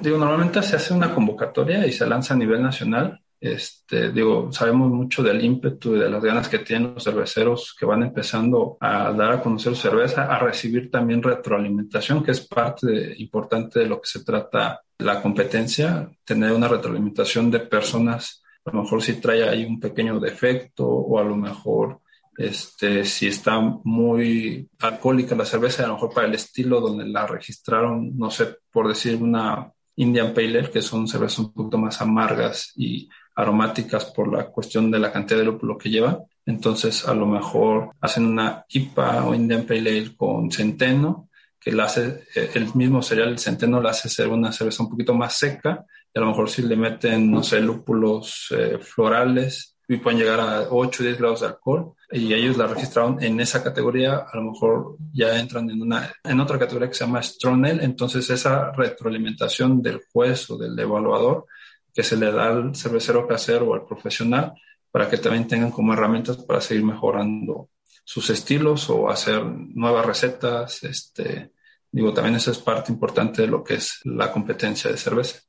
Digo, 0.00 0.16
normalmente 0.16 0.62
se 0.62 0.76
hace 0.76 0.94
una 0.94 1.12
convocatoria 1.12 1.86
y 1.86 1.92
se 1.92 2.06
lanza 2.06 2.32
a 2.34 2.36
nivel 2.36 2.62
nacional. 2.62 3.20
Este, 3.40 4.12
digo, 4.12 4.52
sabemos 4.52 4.90
mucho 4.90 5.22
del 5.22 5.42
ímpetu 5.42 5.96
y 5.96 5.98
de 5.98 6.10
las 6.10 6.22
ganas 6.22 6.48
que 6.48 6.58
tienen 6.58 6.94
los 6.94 7.02
cerveceros 7.02 7.74
que 7.78 7.86
van 7.86 8.02
empezando 8.02 8.76
a 8.80 9.12
dar 9.12 9.32
a 9.32 9.42
conocer 9.42 9.74
cerveza, 9.74 10.26
a 10.26 10.38
recibir 10.38 10.90
también 10.90 11.22
retroalimentación, 11.22 12.22
que 12.22 12.32
es 12.32 12.46
parte 12.46 13.14
importante 13.18 13.80
de 13.80 13.86
lo 13.86 14.00
que 14.00 14.08
se 14.08 14.24
trata 14.24 14.82
la 14.98 15.20
competencia, 15.22 16.08
tener 16.24 16.52
una 16.52 16.68
retroalimentación 16.68 17.50
de 17.50 17.60
personas, 17.60 18.44
a 18.64 18.70
lo 18.70 18.82
mejor 18.82 19.02
si 19.02 19.14
trae 19.14 19.48
ahí 19.48 19.64
un 19.64 19.80
pequeño 19.80 20.20
defecto 20.20 20.86
o 20.86 21.18
a 21.18 21.24
lo 21.24 21.34
mejor 21.34 22.00
este, 22.36 23.04
si 23.04 23.26
está 23.26 23.60
muy 23.60 24.68
alcohólica 24.78 25.34
la 25.34 25.44
cerveza, 25.44 25.84
a 25.84 25.88
lo 25.88 25.94
mejor 25.94 26.14
para 26.14 26.26
el 26.26 26.34
estilo 26.34 26.80
donde 26.80 27.06
la 27.06 27.26
registraron, 27.26 28.16
no 28.16 28.30
sé, 28.30 28.56
por 28.70 28.88
decir 28.88 29.16
una 29.16 29.72
Indian 29.96 30.32
Pale 30.32 30.58
Ale, 30.58 30.70
que 30.70 30.82
son 30.82 31.06
cervezas 31.06 31.40
un 31.40 31.52
poquito 31.52 31.78
más 31.78 32.00
amargas 32.00 32.72
y 32.76 33.08
aromáticas 33.34 34.06
por 34.06 34.32
la 34.32 34.46
cuestión 34.46 34.90
de 34.90 34.98
la 34.98 35.12
cantidad 35.12 35.38
de 35.38 35.44
lúpulo 35.44 35.76
que 35.76 35.90
lleva. 35.90 36.22
Entonces, 36.46 37.06
a 37.06 37.14
lo 37.14 37.26
mejor 37.26 37.90
hacen 38.00 38.26
una 38.26 38.64
IPA 38.68 39.26
o 39.26 39.34
Indian 39.34 39.64
Pale 39.64 39.90
Ale 39.90 40.16
con 40.16 40.50
centeno, 40.50 41.28
que 41.60 41.72
la 41.72 41.84
hace, 41.84 42.24
eh, 42.34 42.50
el 42.54 42.74
mismo 42.74 43.02
cereal, 43.02 43.28
el 43.28 43.38
centeno, 43.38 43.80
la 43.80 43.90
hace 43.90 44.08
ser 44.08 44.28
una 44.28 44.52
cerveza 44.52 44.82
un 44.82 44.90
poquito 44.90 45.14
más 45.14 45.34
seca. 45.34 45.84
Y 46.12 46.18
a 46.18 46.22
lo 46.22 46.28
mejor 46.28 46.48
si 46.48 46.62
le 46.62 46.76
meten, 46.76 47.30
no 47.30 47.42
sé, 47.42 47.60
lúpulos 47.60 48.46
eh, 48.50 48.78
florales 48.80 49.76
y 49.90 49.96
pueden 49.96 50.20
llegar 50.20 50.38
a 50.38 50.68
8 50.70 51.02
o 51.02 51.04
10 51.04 51.18
grados 51.18 51.40
de 51.40 51.48
alcohol 51.48 51.94
y 52.12 52.32
ellos 52.32 52.56
la 52.56 52.68
registraron 52.68 53.20
en 53.20 53.40
esa 53.40 53.60
categoría, 53.60 54.18
a 54.18 54.36
lo 54.36 54.52
mejor 54.52 54.96
ya 55.12 55.36
entran 55.36 55.68
en 55.68 55.82
una 55.82 56.12
en 56.22 56.38
otra 56.38 56.60
categoría 56.60 56.86
que 56.86 56.94
se 56.94 57.04
llama 57.04 57.20
Stronel, 57.20 57.80
entonces 57.80 58.30
esa 58.30 58.70
retroalimentación 58.70 59.82
del 59.82 60.00
juez 60.12 60.48
o 60.48 60.56
del 60.56 60.78
evaluador 60.78 61.46
que 61.92 62.04
se 62.04 62.16
le 62.16 62.30
da 62.30 62.50
al 62.50 62.76
cervecero 62.76 63.26
casero 63.26 63.68
o 63.68 63.74
al 63.74 63.84
profesional 63.84 64.52
para 64.92 65.10
que 65.10 65.18
también 65.18 65.48
tengan 65.48 65.72
como 65.72 65.92
herramientas 65.92 66.36
para 66.36 66.60
seguir 66.60 66.84
mejorando 66.84 67.70
sus 68.04 68.30
estilos 68.30 68.88
o 68.90 69.10
hacer 69.10 69.44
nuevas 69.44 70.06
recetas, 70.06 70.84
este 70.84 71.50
digo, 71.90 72.14
también 72.14 72.36
eso 72.36 72.52
es 72.52 72.58
parte 72.58 72.92
importante 72.92 73.42
de 73.42 73.48
lo 73.48 73.64
que 73.64 73.74
es 73.74 73.98
la 74.04 74.30
competencia 74.30 74.88
de 74.88 74.96
cerveza. 74.96 75.40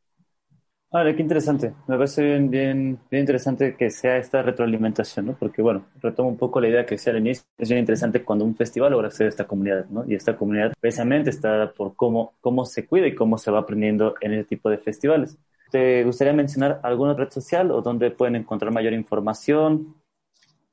Vale, 0.91 1.15
qué 1.15 1.21
interesante. 1.21 1.73
Me 1.88 1.95
parece 1.95 2.21
bien, 2.21 2.49
bien, 2.49 2.99
bien 3.10 3.21
interesante 3.21 3.77
que 3.77 3.89
sea 3.89 4.17
esta 4.17 4.41
retroalimentación, 4.41 5.25
¿no? 5.27 5.38
Porque, 5.39 5.62
bueno, 5.62 5.86
retomo 6.01 6.27
un 6.27 6.36
poco 6.38 6.60
la 6.60 6.67
idea 6.67 6.86
que 6.86 6.97
sea 6.97 7.13
al 7.13 7.19
inicio. 7.19 7.45
Es 7.58 7.69
bien 7.69 7.80
interesante 7.80 8.25
cuando 8.25 8.43
un 8.43 8.58
festival 8.58 8.91
logra 8.91 9.10
ser 9.10 9.27
esta 9.27 9.47
comunidad, 9.47 9.86
¿no? 9.89 10.04
Y 10.06 10.15
esta 10.15 10.36
comunidad 10.36 10.73
precisamente 10.82 11.30
está 11.30 11.71
por 11.71 11.95
cómo, 11.95 12.34
cómo 12.41 12.65
se 12.65 12.86
cuida 12.88 13.08
y 13.08 13.15
cómo 13.15 13.38
se 13.38 13.51
va 13.51 13.60
aprendiendo 13.60 14.15
en 14.19 14.34
ese 14.34 14.43
tipo 14.43 14.69
de 14.69 14.80
festivales. 14.80 15.38
¿Te 15.71 16.04
gustaría 16.04 16.34
mencionar 16.34 16.82
alguna 16.84 17.13
red 17.13 17.30
social 17.30 17.71
o 17.71 17.82
dónde 17.82 18.12
pueden 18.12 18.36
encontrar 18.36 18.73
mayor 18.73 18.91
información? 18.91 19.95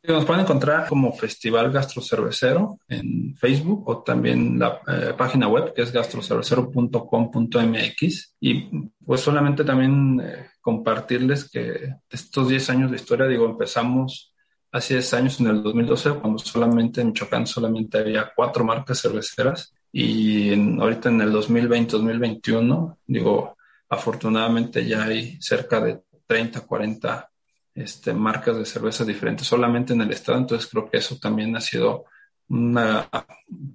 Nos 0.03 0.25
pueden 0.25 0.43
encontrar 0.43 0.89
como 0.89 1.13
Festival 1.13 1.71
Gastrocervecero 1.73 2.79
en 2.89 3.35
Facebook 3.37 3.89
o 3.89 4.03
también 4.03 4.59
la 4.59 4.81
eh, 4.87 5.15
página 5.19 5.49
web 5.49 5.75
que 5.75 5.83
es 5.83 5.93
gastrocervecero.com.mx 5.93 8.37
y 8.41 8.71
pues 9.05 9.21
solamente 9.21 9.65
también 9.65 10.21
eh, 10.21 10.47
compartirles 10.61 11.51
que 11.51 11.97
estos 12.09 12.49
10 12.49 12.71
años 12.71 12.91
de 12.91 12.97
historia, 12.97 13.27
digo, 13.27 13.45
empezamos 13.47 14.33
hace 14.71 14.95
10 14.95 15.15
años 15.15 15.41
en 15.41 15.49
el 15.49 15.65
2012 15.65 16.15
cuando 16.15 16.39
solamente 16.39 17.01
en 17.01 17.09
Michoacán 17.09 17.49
solamente 17.49 17.99
había 17.99 18.33
cuatro 18.35 18.65
marcas 18.65 19.03
cerveceras. 19.03 19.75
Y 19.91 20.53
ahorita 20.81 21.09
en 21.09 21.23
el 21.23 21.33
2020-2021, 21.33 22.99
digo, 23.07 23.57
afortunadamente 23.89 24.87
ya 24.87 25.05
hay 25.05 25.41
cerca 25.41 25.81
de 25.81 26.03
30, 26.27 26.61
40 26.61 27.31
este, 27.75 28.13
marcas 28.13 28.57
de 28.57 28.67
cerveza 28.67 29.05
diferentes 29.05 29.47
solamente 29.47 29.93
en 29.93 30.01
el 30.01 30.11
estado, 30.11 30.39
entonces 30.39 30.69
creo 30.71 30.91
que 30.91 30.99
eso 30.99 31.17
también 31.19 31.57
ha 31.57 31.61
sido 31.61 32.05
una 32.49 33.09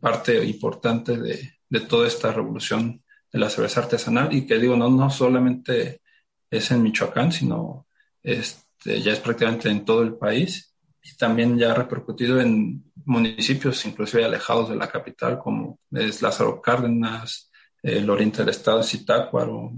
parte 0.01 0.43
importante 0.43 1.17
de, 1.17 1.53
de 1.69 1.79
toda 1.79 2.07
esta 2.07 2.31
revolución 2.31 3.03
de 3.31 3.39
la 3.39 3.49
cerveza 3.49 3.81
artesanal. 3.81 4.31
Y 4.31 4.45
que 4.45 4.59
digo, 4.59 4.77
no, 4.77 4.89
no 4.89 5.09
solamente 5.09 6.01
es 6.49 6.71
en 6.71 6.83
Michoacán, 6.83 7.31
sino 7.31 7.87
este, 8.21 9.01
ya 9.01 9.11
es 9.11 9.19
prácticamente 9.19 9.69
en 9.69 9.83
todo 9.83 10.03
el 10.03 10.15
país. 10.15 10.75
Y 11.03 11.17
también 11.17 11.57
ya 11.57 11.71
ha 11.71 11.75
repercutido 11.75 12.39
en 12.39 12.83
municipios 13.05 13.83
inclusive 13.85 14.23
alejados 14.23 14.69
de 14.69 14.75
la 14.75 14.87
capital 14.87 15.39
como 15.39 15.79
es 15.91 16.21
Lázaro 16.21 16.61
Cárdenas, 16.61 17.51
el 17.81 18.09
oriente 18.09 18.37
del 18.37 18.49
estado, 18.49 18.81
Zitácuaro, 18.83 19.73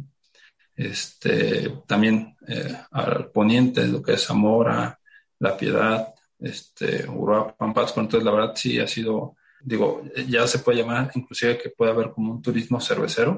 este, 0.75 1.81
también 1.87 2.35
eh, 2.47 2.75
al 2.91 3.31
poniente, 3.31 3.87
lo 3.87 4.01
que 4.01 4.13
es 4.13 4.25
Zamora, 4.25 4.99
La 5.39 5.55
Piedad, 5.57 6.13
este, 6.39 7.07
Uruapan, 7.09 7.73
Pátzcuaro. 7.73 8.05
Entonces, 8.05 8.25
la 8.25 8.31
verdad 8.31 8.53
sí 8.55 8.79
ha 8.79 8.87
sido, 8.87 9.35
digo, 9.61 10.03
ya 10.27 10.45
se 10.47 10.59
puede 10.59 10.79
llamar 10.79 11.11
inclusive 11.15 11.57
que 11.57 11.69
puede 11.69 11.91
haber 11.91 12.11
como 12.11 12.33
un 12.33 12.41
turismo 12.41 12.79
cervecero, 12.81 13.37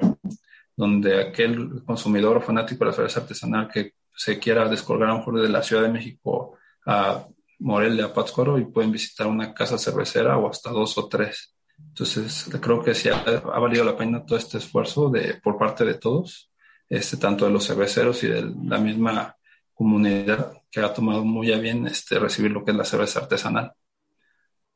donde 0.76 1.22
aquel 1.22 1.84
consumidor 1.86 2.38
o 2.38 2.42
fanático 2.42 2.84
de 2.84 2.92
la 2.92 2.96
cerveza 2.96 3.22
artesanal 3.22 3.68
que 3.68 3.94
se 4.16 4.40
quiera 4.40 4.68
descolgar 4.68 5.10
a 5.10 5.14
lo 5.14 5.20
mejor 5.20 5.42
de 5.42 5.50
la 5.50 5.64
Ciudad 5.64 5.84
de 5.84 5.90
México 5.90 6.58
a 6.86 7.28
Morelia, 7.60 8.06
a 8.06 8.14
Pátzcuaro, 8.14 8.58
y 8.58 8.66
pueden 8.66 8.92
visitar 8.92 9.28
una 9.28 9.54
casa 9.54 9.78
cervecera 9.78 10.38
o 10.38 10.50
hasta 10.50 10.72
dos 10.72 10.98
o 10.98 11.08
tres. 11.08 11.56
Entonces, 11.80 12.50
creo 12.60 12.82
que 12.82 12.96
sí 12.96 13.10
ha, 13.10 13.18
ha 13.18 13.60
valido 13.60 13.84
la 13.84 13.96
pena 13.96 14.26
todo 14.26 14.38
este 14.38 14.58
esfuerzo 14.58 15.10
de, 15.10 15.36
por 15.36 15.58
parte 15.58 15.86
de 15.86 15.96
todos 15.96 16.52
este, 16.90 17.18
tanto 17.18 17.46
de 17.46 17.52
los 17.52 17.66
cerveceros 17.66 18.24
y 18.24 18.28
de 18.28 18.52
la 18.64 18.78
misma 18.80 19.36
comunidad 19.74 20.54
que 20.72 20.82
ha 20.82 20.94
tomado 20.94 21.24
muy 21.24 21.52
a 21.52 21.60
bien 21.60 21.88
este, 21.88 22.20
recibir 22.20 22.52
lo 22.52 22.64
que 22.64 22.72
es 22.72 22.78
la 22.78 22.86
cerveza 22.86 23.20
artesanal. 23.20 23.74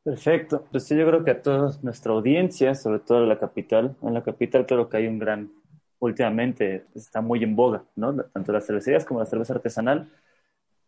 Perfecto. 0.03 0.67
Pues 0.71 0.89
yo 0.89 1.05
creo 1.05 1.23
que 1.23 1.31
a 1.31 1.41
toda 1.41 1.77
nuestra 1.83 2.11
audiencia, 2.11 2.73
sobre 2.73 2.99
todo 2.99 3.23
en 3.23 3.29
la 3.29 3.39
capital, 3.39 3.95
en 4.01 4.13
la 4.13 4.23
capital 4.23 4.65
creo 4.65 4.89
que 4.89 4.97
hay 4.97 5.07
un 5.07 5.19
gran, 5.19 5.51
últimamente 5.99 6.85
está 6.95 7.21
muy 7.21 7.43
en 7.43 7.55
boga, 7.55 7.83
¿no? 7.95 8.15
Tanto 8.15 8.51
las 8.51 8.65
cervecerías 8.65 9.05
como 9.05 9.19
la 9.19 9.27
cerveza 9.27 9.53
artesanal 9.53 10.09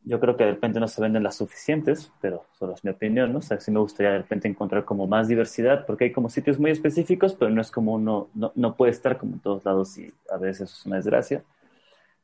yo 0.06 0.20
creo 0.20 0.36
que 0.36 0.44
de 0.44 0.52
repente 0.52 0.80
no 0.80 0.88
se 0.88 1.02
venden 1.02 1.24
las 1.24 1.36
suficientes, 1.36 2.12
pero 2.22 2.46
solo 2.58 2.74
es 2.74 2.84
mi 2.84 2.92
opinión, 2.92 3.32
¿no? 3.32 3.39
O 3.39 3.42
sea, 3.42 3.60
sí 3.60 3.72
me 3.72 3.80
gustaría 3.80 4.12
de 4.12 4.18
repente 4.20 4.48
encontrar 4.48 4.86
como 4.86 5.08
más 5.08 5.28
diversidad, 5.28 5.86
porque 5.86 6.06
hay 6.06 6.12
como 6.12 6.30
sitios 6.30 6.60
muy 6.60 6.72
específicos, 6.72 7.34
pero 7.34 7.52
no 7.52 7.62
es 7.62 7.72
como 7.72 7.94
uno, 7.94 8.30
no, 8.34 8.52
no 8.56 8.76
puede 8.76 8.92
estar 8.92 9.18
como 9.18 9.34
en 9.34 9.39
todos 9.39 9.63
lados 9.66 9.98
y 9.98 10.13
a 10.30 10.38
veces 10.38 10.72
es 10.72 10.86
una 10.86 10.98
desgracia. 10.98 11.44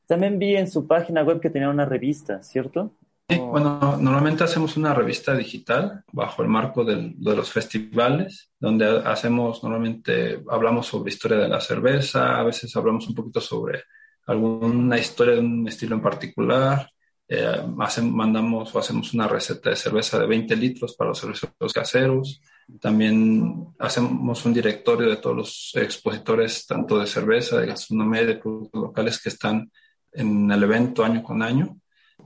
También 0.07 0.39
vi 0.39 0.55
en 0.55 0.69
su 0.69 0.87
página 0.87 1.23
web 1.23 1.39
que 1.39 1.49
tenía 1.49 1.69
una 1.69 1.85
revista, 1.85 2.41
¿cierto? 2.43 2.91
Sí, 3.29 3.37
bueno, 3.37 3.95
normalmente 4.01 4.43
hacemos 4.43 4.75
una 4.75 4.93
revista 4.93 5.35
digital 5.35 6.03
bajo 6.11 6.41
el 6.41 6.47
marco 6.47 6.83
del, 6.83 7.13
de 7.15 7.35
los 7.35 7.51
festivales, 7.51 8.51
donde 8.59 9.03
hacemos, 9.05 9.63
normalmente 9.63 10.41
hablamos 10.49 10.87
sobre 10.87 11.11
historia 11.11 11.37
de 11.37 11.47
la 11.47 11.61
cerveza, 11.61 12.39
a 12.39 12.43
veces 12.43 12.75
hablamos 12.75 13.07
un 13.07 13.13
poquito 13.13 13.39
sobre 13.39 13.83
alguna 14.25 14.97
historia 14.97 15.35
de 15.35 15.41
un 15.41 15.67
estilo 15.67 15.95
en 15.95 16.01
particular, 16.01 16.89
eh, 17.31 17.61
mandamos 18.01 18.73
o 18.73 18.79
hacemos 18.79 19.13
una 19.13 19.27
receta 19.27 19.69
de 19.69 19.75
cerveza 19.75 20.17
de 20.17 20.25
20 20.25 20.55
litros 20.55 20.95
para 20.95 21.09
los 21.09 21.19
cerveceros 21.21 21.73
caseros. 21.73 22.41
También 22.81 23.67
hacemos 23.77 24.45
un 24.45 24.53
directorio 24.53 25.07
de 25.07 25.17
todos 25.17 25.35
los 25.35 25.71
expositores, 25.75 26.65
tanto 26.65 26.97
de 26.97 27.05
cerveza, 27.05 27.59
de 27.59 27.67
gastronomía 27.67 28.23
y 28.23 28.25
de 28.25 28.35
productos 28.35 28.81
locales 28.81 29.21
que 29.21 29.29
están 29.29 29.71
en 30.11 30.51
el 30.51 30.63
evento 30.63 31.05
año 31.05 31.21
con 31.21 31.43
año. 31.43 31.77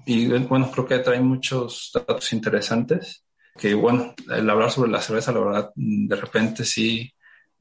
Y 0.06 0.28
bueno, 0.28 0.72
creo 0.72 0.86
que 0.86 1.00
trae 1.00 1.20
muchos 1.20 1.92
datos 1.94 2.32
interesantes. 2.32 3.26
Que 3.58 3.74
bueno, 3.74 4.16
el 4.34 4.50
hablar 4.50 4.72
sobre 4.72 4.90
la 4.90 5.02
cerveza, 5.02 5.34
la 5.34 5.40
verdad, 5.42 5.72
de 5.76 6.16
repente 6.16 6.64
sí, 6.64 7.14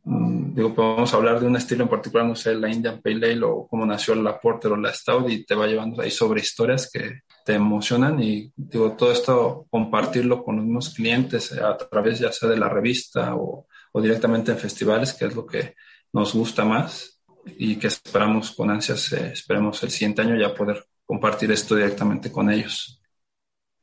mm, 0.04 0.54
digo, 0.54 0.74
podemos 0.74 1.12
hablar 1.12 1.40
de 1.40 1.46
un 1.46 1.56
estilo 1.56 1.82
en 1.84 1.90
particular, 1.90 2.26
no 2.26 2.36
sé, 2.36 2.54
la 2.54 2.70
Indian 2.70 3.00
Pale 3.02 3.32
Ale 3.32 3.44
o 3.44 3.66
cómo 3.66 3.84
nació 3.84 4.14
la 4.14 4.40
Porter 4.40 4.72
o 4.72 4.76
la 4.76 4.94
Stout 4.94 5.28
y 5.28 5.44
te 5.44 5.54
va 5.56 5.66
llevando 5.66 6.00
ahí 6.02 6.10
sobre 6.10 6.40
historias 6.40 6.88
que 6.90 7.20
te 7.44 7.54
emocionan 7.54 8.22
y 8.22 8.52
digo, 8.56 8.92
todo 8.92 9.12
esto 9.12 9.66
compartirlo 9.70 10.44
con 10.44 10.56
mismos 10.56 10.94
clientes 10.94 11.52
a 11.52 11.76
través 11.76 12.18
ya 12.18 12.32
sea 12.32 12.48
de 12.48 12.56
la 12.56 12.68
revista 12.68 13.34
o, 13.34 13.66
o 13.92 14.00
directamente 14.00 14.52
en 14.52 14.58
festivales, 14.58 15.14
que 15.14 15.26
es 15.26 15.34
lo 15.34 15.46
que 15.46 15.74
nos 16.12 16.34
gusta 16.34 16.64
más 16.64 17.20
y 17.46 17.76
que 17.76 17.88
esperamos 17.88 18.52
con 18.52 18.70
ansias, 18.70 19.12
eh, 19.12 19.32
esperemos 19.32 19.82
el 19.82 19.90
siguiente 19.90 20.22
año 20.22 20.36
ya 20.36 20.54
poder 20.54 20.84
compartir 21.04 21.50
esto 21.50 21.74
directamente 21.74 22.30
con 22.30 22.50
ellos. 22.50 23.00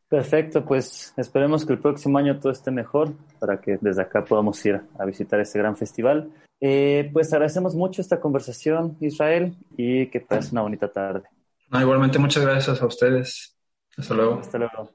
Perfecto, 0.07 0.65
pues 0.65 1.13
esperemos 1.17 1.65
que 1.65 1.73
el 1.73 1.79
próximo 1.79 2.17
año 2.17 2.39
todo 2.39 2.51
esté 2.51 2.71
mejor 2.71 3.13
para 3.39 3.61
que 3.61 3.77
desde 3.79 4.01
acá 4.01 4.25
podamos 4.25 4.65
ir 4.65 4.81
a 4.97 5.05
visitar 5.05 5.39
este 5.39 5.59
gran 5.59 5.77
festival. 5.77 6.31
Eh, 6.59 7.09
pues 7.13 7.31
agradecemos 7.31 7.75
mucho 7.75 8.01
esta 8.01 8.19
conversación, 8.19 8.97
Israel, 9.01 9.55
y 9.77 10.07
que 10.07 10.19
pases 10.19 10.51
una 10.51 10.63
bonita 10.63 10.91
tarde. 10.91 11.23
Igualmente, 11.73 12.19
muchas 12.19 12.43
gracias 12.43 12.81
a 12.81 12.85
ustedes. 12.85 13.55
Hasta 13.97 14.13
luego. 14.13 14.39
Hasta 14.39 14.57
luego. 14.57 14.91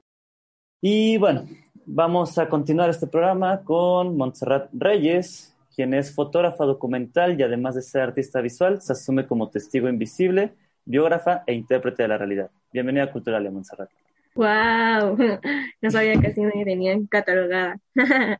Y 0.81 1.17
bueno, 1.17 1.47
vamos 1.85 2.37
a 2.37 2.49
continuar 2.49 2.89
este 2.89 3.07
programa 3.07 3.63
con 3.63 4.17
Montserrat 4.17 4.69
Reyes, 4.73 5.55
quien 5.75 5.93
es 5.93 6.13
fotógrafa 6.13 6.65
documental 6.65 7.39
y 7.39 7.43
además 7.43 7.75
de 7.75 7.81
ser 7.81 8.01
artista 8.01 8.41
visual, 8.41 8.81
se 8.81 8.93
asume 8.93 9.25
como 9.25 9.49
testigo 9.49 9.89
invisible, 9.89 10.53
biógrafa 10.85 11.43
e 11.47 11.53
intérprete 11.53 12.03
de 12.03 12.09
la 12.09 12.17
realidad. 12.17 12.51
Bienvenida 12.71 13.03
a 13.03 13.11
Cultural, 13.11 13.51
Montserrat. 13.51 13.89
¡Wow! 14.35 15.17
No 15.81 15.91
sabía 15.91 16.19
que 16.19 16.27
así 16.27 16.41
me 16.41 16.65
tenían 16.65 17.05
catalogada. 17.07 17.77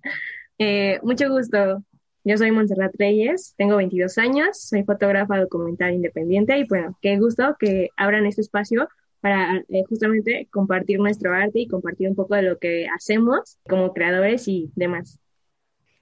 eh, 0.58 1.00
mucho 1.04 1.30
gusto. 1.30 1.84
Yo 2.28 2.36
soy 2.38 2.50
Montserrat 2.50 2.92
Reyes, 2.98 3.54
tengo 3.56 3.76
22 3.76 4.18
años, 4.18 4.60
soy 4.60 4.84
fotógrafa 4.84 5.40
documental 5.40 5.94
independiente 5.94 6.58
y 6.58 6.66
bueno, 6.68 6.98
qué 7.00 7.20
gusto 7.20 7.56
que 7.60 7.92
abran 7.98 8.26
este 8.26 8.42
espacio 8.42 8.90
para 9.22 9.58
eh, 9.70 9.84
justamente 9.88 10.48
compartir 10.52 11.00
nuestro 11.00 11.36
arte 11.36 11.60
y 11.60 11.68
compartir 11.68 12.10
un 12.10 12.16
poco 12.16 12.34
de 12.34 12.42
lo 12.42 12.58
que 12.58 12.88
hacemos 12.88 13.60
como 13.70 13.94
creadores 13.94 14.48
y 14.48 14.72
demás. 14.76 15.20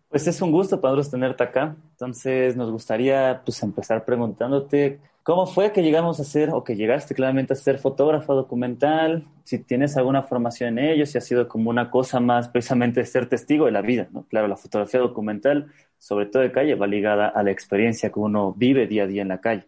Pues 0.08 0.26
es 0.26 0.42
un 0.42 0.54
gusto 0.54 0.78
nosotros 0.78 1.12
tenerte 1.12 1.44
acá. 1.44 1.76
Entonces 1.92 2.56
nos 2.56 2.72
gustaría 2.72 3.42
pues 3.44 3.62
empezar 3.62 4.06
preguntándote 4.06 5.02
cómo 5.24 5.46
fue 5.46 5.72
que 5.72 5.82
llegamos 5.82 6.20
a 6.20 6.24
ser 6.24 6.52
o 6.52 6.64
que 6.64 6.76
llegaste 6.76 7.16
claramente 7.16 7.54
a 7.54 7.56
ser 7.56 7.80
fotógrafo 7.80 8.36
documental, 8.36 9.26
si 9.44 9.60
tienes 9.60 9.98
alguna 9.98 10.24
formación 10.24 10.78
en 10.78 10.86
ello, 10.86 11.06
si 11.06 11.18
ha 11.18 11.22
sido 11.22 11.48
como 11.48 11.70
una 11.70 11.90
cosa 11.90 12.20
más 12.20 12.50
precisamente 12.50 13.00
de 13.00 13.06
ser 13.06 13.28
testigo 13.28 13.66
de 13.66 13.72
la 13.72 13.82
vida, 13.82 14.10
¿no? 14.12 14.26
Claro, 14.28 14.48
la 14.48 14.58
fotografía 14.58 15.00
documental, 15.00 15.72
sobre 15.98 16.26
todo 16.28 16.44
de 16.44 16.52
calle, 16.52 16.76
va 16.76 16.88
ligada 16.88 17.28
a 17.28 17.42
la 17.44 17.52
experiencia 17.52 18.12
que 18.12 18.20
uno 18.20 18.54
vive 18.54 18.88
día 18.88 19.04
a 19.04 19.08
día 19.08 19.22
en 19.22 19.30
la 19.30 19.42
calle. 19.42 19.68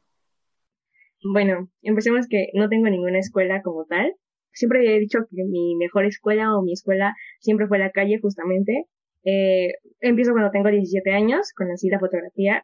Bueno, 1.24 1.70
empecemos 1.82 2.28
que 2.28 2.50
no 2.54 2.70
tengo 2.70 2.88
ninguna 2.90 3.20
escuela 3.20 3.62
como 3.64 3.86
tal. 3.86 4.14
Siempre 4.52 4.96
he 4.96 5.00
dicho 5.00 5.20
que 5.30 5.44
mi 5.44 5.76
mejor 5.76 6.06
escuela 6.06 6.56
o 6.56 6.62
mi 6.62 6.74
escuela 6.74 7.16
siempre 7.40 7.68
fue 7.68 7.80
la 7.80 7.92
calle 7.92 8.20
justamente 8.22 8.88
eh, 9.26 9.74
empiezo 10.02 10.32
cuando 10.32 10.52
tengo 10.52 10.70
17 10.70 11.12
años, 11.12 11.52
conocí 11.54 11.90
la 11.90 12.00
fotografía. 12.00 12.64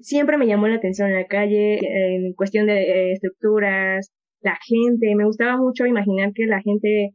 Siempre 0.00 0.38
me 0.38 0.46
llamó 0.46 0.68
la 0.68 0.76
atención 0.76 1.08
en 1.08 1.16
la 1.16 1.26
calle, 1.26 1.78
en 1.82 2.32
cuestión 2.34 2.66
de 2.66 2.82
eh, 2.82 3.12
estructuras, 3.12 4.12
la 4.40 4.56
gente. 4.66 5.14
Me 5.16 5.24
gustaba 5.24 5.56
mucho 5.56 5.86
imaginar 5.86 6.32
que 6.34 6.46
la 6.46 6.60
gente, 6.60 7.10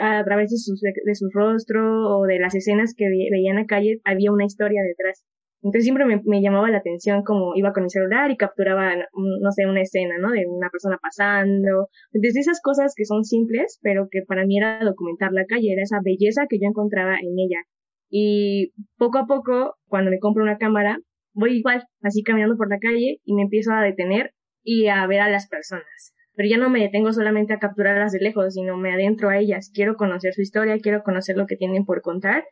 a 0.00 0.24
través 0.24 0.50
de 0.50 0.58
sus, 0.58 0.80
de, 0.80 1.14
su 1.14 1.28
rostro 1.32 2.18
o 2.18 2.26
de 2.26 2.38
las 2.38 2.54
escenas 2.54 2.94
que 2.96 3.06
veía 3.08 3.50
en 3.50 3.56
la 3.56 3.66
calle, 3.66 4.00
había 4.04 4.32
una 4.32 4.44
historia 4.44 4.82
detrás. 4.82 5.24
Entonces 5.62 5.84
siempre 5.84 6.04
me, 6.04 6.20
me, 6.24 6.42
llamaba 6.42 6.70
la 6.70 6.78
atención 6.78 7.22
como 7.24 7.56
iba 7.56 7.72
con 7.72 7.84
el 7.84 7.90
celular 7.90 8.30
y 8.30 8.36
capturaba, 8.36 8.94
no 8.94 9.50
sé, 9.52 9.66
una 9.66 9.80
escena, 9.80 10.16
¿no? 10.18 10.30
De 10.30 10.46
una 10.46 10.68
persona 10.70 10.98
pasando. 11.00 11.88
Desde 12.12 12.40
esas 12.40 12.60
cosas 12.60 12.92
que 12.94 13.04
son 13.04 13.24
simples, 13.24 13.80
pero 13.82 14.06
que 14.10 14.20
para 14.28 14.46
mí 14.46 14.58
era 14.58 14.78
documentar 14.84 15.32
la 15.32 15.46
calle, 15.46 15.72
era 15.72 15.82
esa 15.82 15.98
belleza 16.04 16.46
que 16.48 16.58
yo 16.60 16.68
encontraba 16.68 17.14
en 17.14 17.38
ella. 17.38 17.62
Y 18.08 18.72
poco 18.96 19.18
a 19.18 19.26
poco, 19.26 19.74
cuando 19.88 20.10
me 20.10 20.20
compro 20.20 20.44
una 20.44 20.58
cámara, 20.58 20.98
voy 21.36 21.58
igual, 21.58 21.86
así 22.02 22.22
caminando 22.22 22.56
por 22.56 22.68
la 22.68 22.78
calle 22.78 23.20
y 23.24 23.34
me 23.34 23.42
empiezo 23.42 23.72
a 23.72 23.82
detener 23.82 24.32
y 24.62 24.88
a 24.88 25.06
ver 25.06 25.20
a 25.20 25.30
las 25.30 25.48
personas. 25.48 26.14
Pero 26.34 26.48
ya 26.48 26.58
no 26.58 26.68
me 26.68 26.80
detengo 26.80 27.12
solamente 27.12 27.54
a 27.54 27.58
capturarlas 27.58 28.12
de 28.12 28.20
lejos, 28.20 28.54
sino 28.54 28.76
me 28.76 28.92
adentro 28.92 29.28
a 29.28 29.38
ellas. 29.38 29.70
Quiero 29.72 29.96
conocer 29.96 30.34
su 30.34 30.42
historia, 30.42 30.78
quiero 30.82 31.02
conocer 31.02 31.36
lo 31.36 31.46
que 31.46 31.56
tienen 31.56 31.84
por 31.84 32.02
contar 32.02 32.44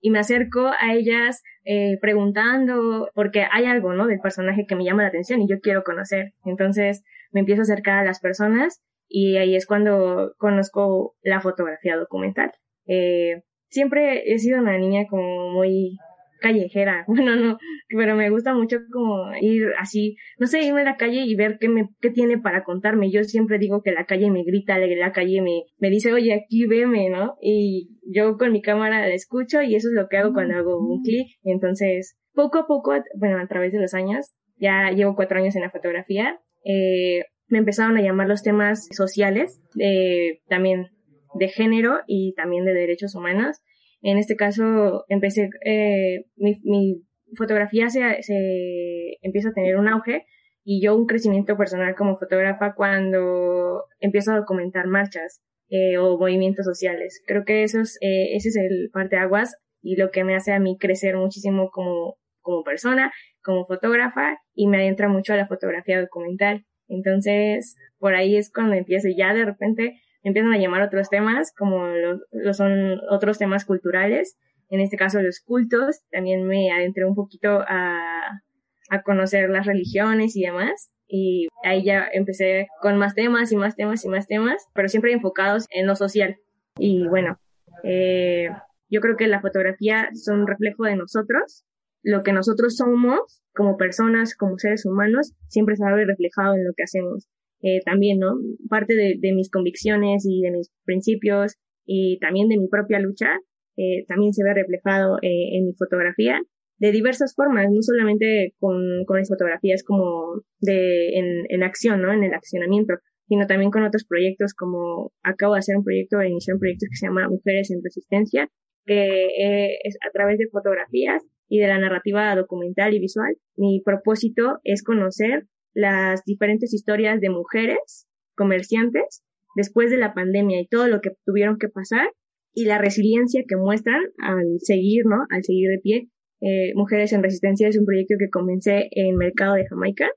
y 0.00 0.10
me 0.10 0.18
acerco 0.18 0.68
a 0.78 0.94
ellas 0.94 1.42
eh, 1.64 1.98
preguntando, 2.00 3.10
porque 3.14 3.46
hay 3.50 3.64
algo, 3.64 3.92
¿no? 3.92 4.06
Del 4.06 4.20
personaje 4.20 4.66
que 4.66 4.76
me 4.76 4.84
llama 4.84 5.02
la 5.02 5.08
atención 5.08 5.42
y 5.42 5.48
yo 5.48 5.60
quiero 5.60 5.82
conocer. 5.82 6.32
Entonces 6.44 7.02
me 7.32 7.40
empiezo 7.40 7.62
a 7.62 7.64
acercar 7.64 7.98
a 7.98 8.04
las 8.04 8.20
personas 8.20 8.82
y 9.08 9.36
ahí 9.36 9.56
es 9.56 9.66
cuando 9.66 10.34
conozco 10.38 11.16
la 11.22 11.40
fotografía 11.40 11.96
documental. 11.96 12.52
Eh, 12.86 13.42
siempre 13.68 14.32
he 14.32 14.38
sido 14.38 14.60
una 14.60 14.78
niña 14.78 15.06
como 15.08 15.50
muy 15.50 15.98
callejera, 16.40 17.04
bueno, 17.08 17.36
no, 17.36 17.58
pero 17.88 18.16
me 18.16 18.30
gusta 18.30 18.54
mucho 18.54 18.78
como 18.92 19.30
ir 19.40 19.68
así, 19.78 20.16
no 20.38 20.46
sé, 20.46 20.62
irme 20.62 20.82
a 20.82 20.84
la 20.84 20.96
calle 20.96 21.22
y 21.22 21.34
ver 21.34 21.58
qué 21.58 21.68
me, 21.68 21.88
qué 22.00 22.10
tiene 22.10 22.38
para 22.38 22.64
contarme. 22.64 23.10
Yo 23.10 23.24
siempre 23.24 23.58
digo 23.58 23.82
que 23.82 23.92
la 23.92 24.06
calle 24.06 24.30
me 24.30 24.44
grita, 24.44 24.78
la 24.78 25.12
calle 25.12 25.40
me, 25.42 25.64
me 25.78 25.90
dice, 25.90 26.12
oye, 26.12 26.34
aquí 26.34 26.66
veme, 26.66 27.08
¿no? 27.10 27.36
Y 27.40 27.90
yo 28.06 28.36
con 28.36 28.52
mi 28.52 28.62
cámara 28.62 29.00
la 29.00 29.14
escucho 29.14 29.62
y 29.62 29.74
eso 29.74 29.88
es 29.88 29.94
lo 29.94 30.08
que 30.08 30.18
hago 30.18 30.32
cuando 30.32 30.56
hago 30.56 30.78
un 30.78 31.02
clic. 31.02 31.26
Entonces, 31.42 32.16
poco 32.34 32.58
a 32.58 32.66
poco, 32.66 32.92
bueno, 33.18 33.38
a 33.38 33.46
través 33.46 33.72
de 33.72 33.80
los 33.80 33.94
años, 33.94 34.36
ya 34.56 34.90
llevo 34.90 35.16
cuatro 35.16 35.38
años 35.38 35.56
en 35.56 35.62
la 35.62 35.70
fotografía, 35.70 36.38
eh, 36.64 37.24
me 37.48 37.58
empezaron 37.58 37.96
a 37.96 38.02
llamar 38.02 38.28
los 38.28 38.42
temas 38.42 38.88
sociales, 38.90 39.60
eh, 39.78 40.40
también 40.48 40.88
de 41.34 41.48
género 41.48 42.00
y 42.06 42.34
también 42.34 42.64
de 42.64 42.74
derechos 42.74 43.14
humanos. 43.14 43.58
En 44.02 44.18
este 44.18 44.36
caso, 44.36 45.04
empecé, 45.08 45.50
eh, 45.64 46.26
mi, 46.36 46.54
mi, 46.64 47.02
fotografía 47.34 47.90
se, 47.90 48.22
se 48.22 49.18
empieza 49.20 49.48
a 49.48 49.52
tener 49.52 49.76
un 49.76 49.88
auge 49.88 50.24
y 50.62 50.80
yo 50.80 50.96
un 50.96 51.06
crecimiento 51.06 51.56
personal 51.56 51.94
como 51.94 52.18
fotógrafa 52.18 52.74
cuando 52.74 53.84
empiezo 54.00 54.32
a 54.32 54.38
documentar 54.38 54.86
marchas 54.86 55.42
eh, 55.68 55.98
o 55.98 56.16
movimientos 56.16 56.64
sociales. 56.64 57.22
Creo 57.26 57.44
que 57.44 57.64
eso 57.64 57.80
es, 57.80 57.98
eh, 58.00 58.36
ese 58.36 58.50
es 58.50 58.56
el 58.56 58.90
parte 58.92 59.16
aguas 59.16 59.56
y 59.82 59.96
lo 59.96 60.10
que 60.10 60.22
me 60.22 60.36
hace 60.36 60.52
a 60.52 60.60
mí 60.60 60.76
crecer 60.78 61.16
muchísimo 61.16 61.70
como, 61.70 62.16
como 62.40 62.62
persona, 62.62 63.12
como 63.42 63.66
fotógrafa 63.66 64.38
y 64.54 64.68
me 64.68 64.78
adentra 64.78 65.08
mucho 65.08 65.32
a 65.32 65.36
la 65.36 65.48
fotografía 65.48 66.00
documental. 66.00 66.64
Entonces, 66.88 67.76
por 67.98 68.14
ahí 68.14 68.36
es 68.36 68.52
cuando 68.52 68.74
empiezo 68.74 69.08
ya 69.16 69.34
de 69.34 69.44
repente 69.44 70.00
empiezan 70.22 70.52
a 70.52 70.58
llamar 70.58 70.82
otros 70.82 71.08
temas, 71.08 71.52
como 71.56 71.86
lo, 71.86 72.54
son 72.54 73.00
otros 73.10 73.38
temas 73.38 73.64
culturales, 73.64 74.36
en 74.68 74.80
este 74.80 74.96
caso 74.96 75.22
los 75.22 75.40
cultos, 75.40 76.00
también 76.10 76.46
me 76.46 76.72
adentré 76.72 77.04
un 77.04 77.14
poquito 77.14 77.60
a, 77.68 78.42
a 78.90 79.02
conocer 79.02 79.48
las 79.50 79.66
religiones 79.66 80.36
y 80.36 80.42
demás, 80.42 80.90
y 81.08 81.48
ahí 81.62 81.84
ya 81.84 82.08
empecé 82.12 82.68
con 82.80 82.96
más 82.96 83.14
temas 83.14 83.52
y 83.52 83.56
más 83.56 83.76
temas 83.76 84.04
y 84.04 84.08
más 84.08 84.26
temas, 84.26 84.66
pero 84.74 84.88
siempre 84.88 85.12
enfocados 85.12 85.66
en 85.70 85.86
lo 85.86 85.94
social. 85.94 86.36
Y 86.78 87.06
bueno, 87.06 87.38
eh, 87.84 88.50
yo 88.88 89.00
creo 89.00 89.16
que 89.16 89.28
la 89.28 89.40
fotografía 89.40 90.08
son 90.14 90.40
un 90.40 90.46
reflejo 90.46 90.84
de 90.84 90.96
nosotros, 90.96 91.64
lo 92.02 92.22
que 92.22 92.32
nosotros 92.32 92.76
somos 92.76 93.42
como 93.54 93.76
personas, 93.76 94.36
como 94.36 94.58
seres 94.58 94.84
humanos, 94.84 95.32
siempre 95.48 95.76
se 95.76 95.84
ve 95.84 96.04
reflejado 96.04 96.54
en 96.54 96.64
lo 96.64 96.72
que 96.76 96.84
hacemos. 96.84 97.28
Eh, 97.62 97.80
también, 97.84 98.18
¿no? 98.18 98.34
Parte 98.68 98.94
de, 98.94 99.32
mis 99.32 99.50
convicciones 99.50 100.26
y 100.28 100.42
de 100.42 100.50
mis 100.50 100.70
principios 100.84 101.56
y 101.86 102.18
también 102.18 102.48
de 102.48 102.58
mi 102.58 102.68
propia 102.68 103.00
lucha, 103.00 103.38
eh, 103.76 104.04
también 104.08 104.32
se 104.32 104.44
ve 104.44 104.54
reflejado 104.54 105.16
eh, 105.22 105.56
en 105.56 105.66
mi 105.66 105.72
fotografía 105.74 106.40
de 106.78 106.92
diversas 106.92 107.34
formas, 107.34 107.66
no 107.70 107.80
solamente 107.80 108.54
con, 108.58 109.04
con 109.06 109.18
las 109.18 109.28
fotografías 109.28 109.82
como 109.82 110.42
de, 110.60 111.16
en, 111.16 111.44
en 111.48 111.62
acción, 111.62 112.02
¿no? 112.02 112.12
En 112.12 112.22
el 112.22 112.34
accionamiento, 112.34 112.94
sino 113.28 113.46
también 113.46 113.70
con 113.70 113.82
otros 113.82 114.04
proyectos 114.04 114.52
como 114.52 115.12
acabo 115.22 115.54
de 115.54 115.60
hacer 115.60 115.76
un 115.76 115.84
proyecto, 115.84 116.18
de 116.18 116.28
iniciar 116.28 116.56
un 116.56 116.60
proyecto 116.60 116.86
que 116.90 116.96
se 116.96 117.06
llama 117.06 117.28
Mujeres 117.28 117.70
en 117.70 117.82
Resistencia, 117.82 118.48
que 118.84 119.78
es 119.82 119.96
a 120.06 120.10
través 120.12 120.38
de 120.38 120.48
fotografías 120.48 121.24
y 121.48 121.58
de 121.58 121.66
la 121.66 121.78
narrativa 121.78 122.34
documental 122.36 122.92
y 122.94 123.00
visual. 123.00 123.36
Mi 123.56 123.80
propósito 123.84 124.58
es 124.62 124.82
conocer 124.82 125.46
las 125.76 126.24
diferentes 126.24 126.72
historias 126.72 127.20
de 127.20 127.28
mujeres 127.28 128.08
comerciantes 128.34 129.22
después 129.56 129.90
de 129.90 129.98
la 129.98 130.14
pandemia 130.14 130.58
y 130.58 130.66
todo 130.66 130.88
lo 130.88 131.02
que 131.02 131.10
tuvieron 131.26 131.58
que 131.58 131.68
pasar 131.68 132.08
y 132.54 132.64
la 132.64 132.78
resiliencia 132.78 133.44
que 133.46 133.56
muestran 133.56 134.02
al 134.18 134.58
seguir, 134.60 135.04
¿no? 135.04 135.26
Al 135.28 135.44
seguir 135.44 135.68
de 135.68 135.78
pie. 135.78 136.08
Eh, 136.40 136.72
Mujeres 136.74 137.12
en 137.12 137.22
Resistencia 137.22 137.68
es 137.68 137.78
un 137.78 137.84
proyecto 137.84 138.14
que 138.18 138.30
comencé 138.30 138.88
en 138.92 139.16
Mercado 139.16 139.54
de 139.54 139.66
Jamaica 139.66 140.08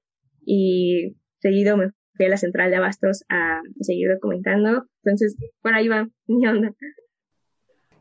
y 0.45 1.17
seguido 1.39 1.75
me 1.75 1.89
fui 2.15 2.27
a 2.27 2.29
la 2.29 2.37
central 2.37 2.71
de 2.71 2.77
Abastos 2.77 3.25
a 3.27 3.59
seguir 3.81 4.09
documentando. 4.13 4.85
Entonces, 5.03 5.35
por 5.61 5.73
ahí 5.73 5.89
va 5.89 6.07
mi 6.27 6.47
onda. 6.47 6.73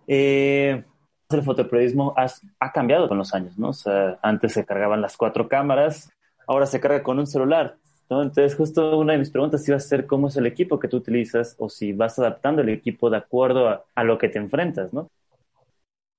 Eh, 0.06 0.84
el 1.28 1.42
fotoperiodismo 1.42 2.14
ha 2.16 2.72
cambiado 2.72 3.08
con 3.08 3.18
los 3.18 3.34
años, 3.34 3.58
¿no? 3.58 3.70
O 3.70 3.72
sea, 3.72 4.20
antes 4.22 4.52
se 4.52 4.64
cargaban 4.64 5.02
las 5.02 5.16
cuatro 5.16 5.48
cámaras, 5.48 6.12
ahora 6.48 6.66
se 6.66 6.80
carga 6.80 7.02
con 7.04 7.18
un 7.18 7.26
celular. 7.26 7.76
¿no? 8.10 8.22
Entonces, 8.22 8.56
justo 8.56 8.98
una 8.98 9.12
de 9.12 9.18
mis 9.20 9.30
preguntas 9.30 9.66
iba 9.68 9.76
a 9.76 9.80
ser 9.80 10.06
cómo 10.06 10.28
es 10.28 10.36
el 10.36 10.46
equipo 10.46 10.80
que 10.80 10.88
tú 10.88 10.96
utilizas 10.96 11.54
o 11.58 11.68
si 11.68 11.92
vas 11.92 12.18
adaptando 12.18 12.62
el 12.62 12.70
equipo 12.70 13.10
de 13.10 13.18
acuerdo 13.18 13.68
a, 13.68 13.84
a 13.94 14.02
lo 14.02 14.18
que 14.18 14.28
te 14.28 14.38
enfrentas, 14.38 14.92
¿no? 14.92 15.10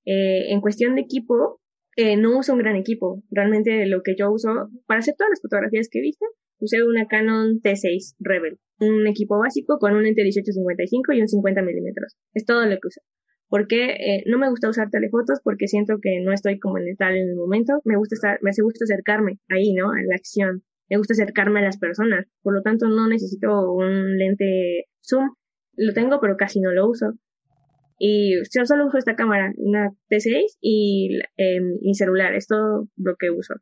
Eh, 0.06 0.52
en 0.52 0.60
cuestión 0.60 0.94
de 0.94 1.02
equipo, 1.02 1.60
eh, 1.96 2.16
no 2.16 2.38
uso 2.38 2.52
un 2.52 2.60
gran 2.60 2.76
equipo. 2.76 3.22
Realmente 3.30 3.86
lo 3.86 4.02
que 4.02 4.14
yo 4.16 4.30
uso 4.30 4.48
para 4.86 5.00
hacer 5.00 5.14
todas 5.18 5.30
las 5.30 5.42
fotografías 5.42 5.88
que 5.90 6.00
viste, 6.00 6.24
usé 6.60 6.82
una 6.84 7.06
Canon 7.06 7.60
T6 7.60 8.14
Rebel, 8.20 8.58
un 8.78 9.06
equipo 9.06 9.38
básico 9.38 9.78
con 9.78 9.94
un 9.94 10.04
lente 10.04 10.22
1855 10.22 11.12
y 11.12 11.20
un 11.20 11.28
50 11.28 11.62
milímetros. 11.62 12.16
Es 12.34 12.44
todo 12.44 12.64
lo 12.64 12.70
que 12.70 12.88
uso. 12.88 13.00
Porque 13.50 13.90
eh, 13.98 14.22
no 14.26 14.38
me 14.38 14.48
gusta 14.48 14.70
usar 14.70 14.90
telefotos 14.90 15.40
porque 15.42 15.66
siento 15.66 15.98
que 16.00 16.20
no 16.20 16.32
estoy 16.32 16.60
como 16.60 16.78
en 16.78 16.96
tal 16.96 17.16
en 17.16 17.30
el 17.30 17.36
momento. 17.36 17.80
Me 17.84 17.96
gusta 17.96 18.14
estar, 18.14 18.38
me 18.42 18.52
gusta 18.62 18.84
acercarme 18.84 19.40
ahí, 19.48 19.72
¿no? 19.72 19.90
A 19.90 19.96
la 20.06 20.14
acción. 20.14 20.62
Me 20.88 20.96
gusta 20.96 21.14
acercarme 21.14 21.58
a 21.58 21.64
las 21.64 21.76
personas. 21.76 22.26
Por 22.42 22.54
lo 22.54 22.62
tanto, 22.62 22.88
no 22.88 23.08
necesito 23.08 23.72
un 23.72 24.16
lente 24.18 24.86
zoom. 25.02 25.34
Lo 25.76 25.92
tengo, 25.92 26.20
pero 26.20 26.36
casi 26.36 26.60
no 26.60 26.72
lo 26.72 26.88
uso. 26.88 27.14
Y 27.98 28.36
yo 28.56 28.64
solo 28.64 28.86
uso 28.86 28.98
esta 28.98 29.16
cámara, 29.16 29.52
una 29.56 29.90
T6 30.08 30.58
y 30.60 31.18
eh, 31.36 31.60
mi 31.60 31.94
celular. 31.94 32.34
Es 32.34 32.46
todo 32.46 32.88
lo 32.96 33.16
que 33.18 33.30
uso. 33.30 33.54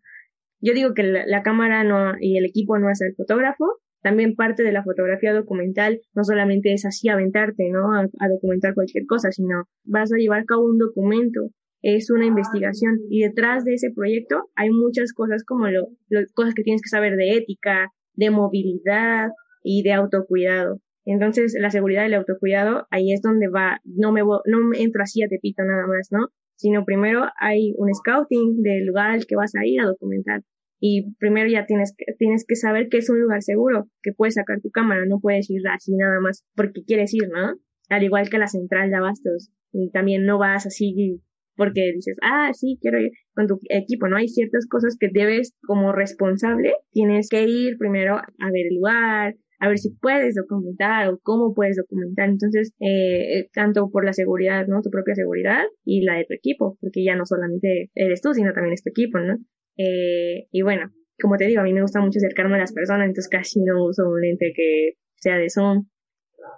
Yo 0.60 0.74
digo 0.74 0.92
que 0.92 1.02
la, 1.02 1.26
la 1.26 1.42
cámara 1.42 1.82
no, 1.82 2.12
y 2.20 2.36
el 2.36 2.44
equipo 2.44 2.78
no 2.78 2.90
es 2.90 3.00
el 3.00 3.14
fotógrafo, 3.14 3.64
también 4.02 4.34
parte 4.34 4.62
de 4.62 4.72
la 4.72 4.84
fotografía 4.84 5.32
documental 5.32 6.00
no 6.14 6.24
solamente 6.24 6.72
es 6.72 6.84
así 6.84 7.08
aventarte, 7.08 7.68
¿no? 7.70 7.92
A, 7.92 8.02
a, 8.02 8.28
documentar 8.28 8.74
cualquier 8.74 9.06
cosa, 9.06 9.30
sino 9.32 9.64
vas 9.84 10.12
a 10.12 10.16
llevar 10.16 10.40
a 10.40 10.44
cabo 10.44 10.64
un 10.64 10.78
documento, 10.78 11.50
es 11.82 12.10
una 12.10 12.26
investigación 12.26 12.98
y 13.08 13.22
detrás 13.22 13.64
de 13.64 13.74
ese 13.74 13.90
proyecto 13.94 14.50
hay 14.56 14.70
muchas 14.70 15.12
cosas 15.12 15.44
como 15.44 15.68
lo, 15.68 15.88
lo 16.08 16.20
cosas 16.34 16.54
que 16.54 16.62
tienes 16.62 16.82
que 16.82 16.88
saber 16.88 17.16
de 17.16 17.36
ética, 17.36 17.88
de 18.14 18.30
movilidad 18.30 19.30
y 19.62 19.82
de 19.82 19.92
autocuidado. 19.92 20.80
Entonces, 21.04 21.56
la 21.58 21.70
seguridad 21.70 22.02
y 22.02 22.06
el 22.06 22.14
autocuidado, 22.14 22.86
ahí 22.90 23.12
es 23.12 23.22
donde 23.22 23.48
va, 23.48 23.80
no 23.84 24.12
me, 24.12 24.20
no 24.22 24.60
me 24.60 24.82
entro 24.82 25.02
así 25.02 25.22
a 25.22 25.28
Tepito 25.28 25.62
nada 25.64 25.86
más, 25.86 26.08
¿no? 26.10 26.28
Sino 26.56 26.84
primero 26.84 27.24
hay 27.40 27.72
un 27.78 27.94
scouting 27.94 28.62
del 28.62 28.86
lugar 28.86 29.12
al 29.12 29.26
que 29.26 29.36
vas 29.36 29.54
a 29.54 29.64
ir 29.64 29.80
a 29.80 29.86
documentar 29.86 30.42
y 30.80 31.14
primero 31.18 31.48
ya 31.48 31.66
tienes 31.66 31.94
que, 31.96 32.04
tienes 32.18 32.44
que 32.46 32.56
saber 32.56 32.88
que 32.88 32.98
es 32.98 33.10
un 33.10 33.20
lugar 33.20 33.42
seguro, 33.42 33.88
que 34.02 34.12
puedes 34.12 34.34
sacar 34.34 34.60
tu 34.60 34.70
cámara, 34.70 35.04
no 35.06 35.20
puedes 35.20 35.50
ir 35.50 35.62
así 35.68 35.94
nada 35.94 36.20
más 36.20 36.44
porque 36.54 36.84
quieres 36.86 37.12
ir, 37.14 37.28
¿no? 37.28 37.58
Al 37.88 38.02
igual 38.02 38.28
que 38.28 38.38
la 38.38 38.46
central 38.46 38.90
de 38.90 38.96
abastos, 38.96 39.50
y 39.72 39.90
también 39.90 40.24
no 40.24 40.38
vas 40.38 40.66
así 40.66 41.20
porque 41.56 41.92
dices, 41.92 42.16
ah, 42.22 42.52
sí, 42.54 42.78
quiero 42.80 43.00
ir 43.00 43.10
con 43.34 43.48
tu 43.48 43.58
equipo, 43.68 44.06
¿no? 44.06 44.16
Hay 44.16 44.28
ciertas 44.28 44.66
cosas 44.68 44.96
que 44.98 45.08
debes, 45.12 45.56
como 45.66 45.92
responsable, 45.92 46.72
tienes 46.92 47.28
que 47.28 47.42
ir 47.44 47.76
primero 47.78 48.16
a 48.16 48.50
ver 48.52 48.66
el 48.70 48.76
lugar, 48.76 49.34
a 49.58 49.68
ver 49.68 49.78
si 49.78 49.90
puedes 50.00 50.36
documentar 50.36 51.08
o 51.08 51.18
cómo 51.20 51.54
puedes 51.54 51.76
documentar. 51.76 52.28
Entonces, 52.28 52.72
eh, 52.78 53.48
tanto 53.52 53.90
por 53.90 54.04
la 54.04 54.12
seguridad, 54.12 54.68
¿no? 54.68 54.82
Tu 54.82 54.90
propia 54.90 55.16
seguridad 55.16 55.64
y 55.84 56.02
la 56.02 56.14
de 56.14 56.26
tu 56.26 56.34
equipo, 56.34 56.78
porque 56.80 57.02
ya 57.04 57.16
no 57.16 57.26
solamente 57.26 57.90
eres 57.96 58.20
tú, 58.20 58.34
sino 58.34 58.52
también 58.52 58.74
es 58.74 58.84
tu 58.84 58.90
equipo, 58.90 59.18
¿no? 59.18 59.38
Eh, 59.78 60.48
y 60.50 60.62
bueno, 60.62 60.90
como 61.20 61.36
te 61.36 61.46
digo, 61.46 61.60
a 61.60 61.64
mí 61.64 61.72
me 61.72 61.82
gusta 61.82 62.00
mucho 62.00 62.18
acercarme 62.18 62.56
a 62.56 62.58
las 62.58 62.72
personas, 62.72 63.06
entonces 63.06 63.28
casi 63.28 63.60
no 63.60 63.86
uso 63.86 64.08
un 64.08 64.20
lente 64.20 64.52
que 64.54 64.94
sea 65.16 65.38
de 65.38 65.48
Zoom. 65.48 65.86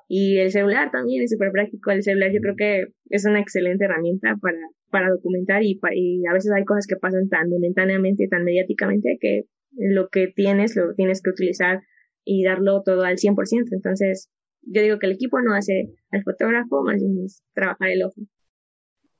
Y 0.08 0.38
el 0.38 0.50
celular 0.50 0.90
también 0.90 1.22
es 1.22 1.30
súper 1.30 1.52
práctico. 1.52 1.90
El 1.90 2.02
celular 2.02 2.32
yo 2.32 2.40
creo 2.40 2.56
que 2.56 2.86
es 3.10 3.24
una 3.24 3.40
excelente 3.40 3.84
herramienta 3.84 4.36
para, 4.40 4.58
para 4.90 5.10
documentar 5.10 5.62
y, 5.62 5.78
a 6.28 6.32
veces 6.32 6.50
hay 6.52 6.64
cosas 6.64 6.86
que 6.86 6.96
pasan 6.96 7.28
tan 7.28 7.48
momentáneamente, 7.48 8.26
tan 8.28 8.44
mediáticamente 8.44 9.18
que 9.20 9.44
lo 9.72 10.08
que 10.08 10.28
tienes 10.28 10.74
lo 10.74 10.94
tienes 10.94 11.22
que 11.22 11.30
utilizar 11.30 11.80
y 12.24 12.44
darlo 12.44 12.82
todo 12.82 13.04
al 13.04 13.16
100%. 13.16 13.68
Entonces, 13.72 14.30
yo 14.62 14.82
digo 14.82 14.98
que 14.98 15.06
el 15.06 15.12
equipo 15.12 15.40
no 15.40 15.54
hace 15.54 15.90
al 16.10 16.22
fotógrafo, 16.24 16.82
más 16.82 16.96
bien 16.96 17.24
es 17.24 17.42
trabajar 17.54 17.90
el 17.90 18.02
ojo. 18.02 18.20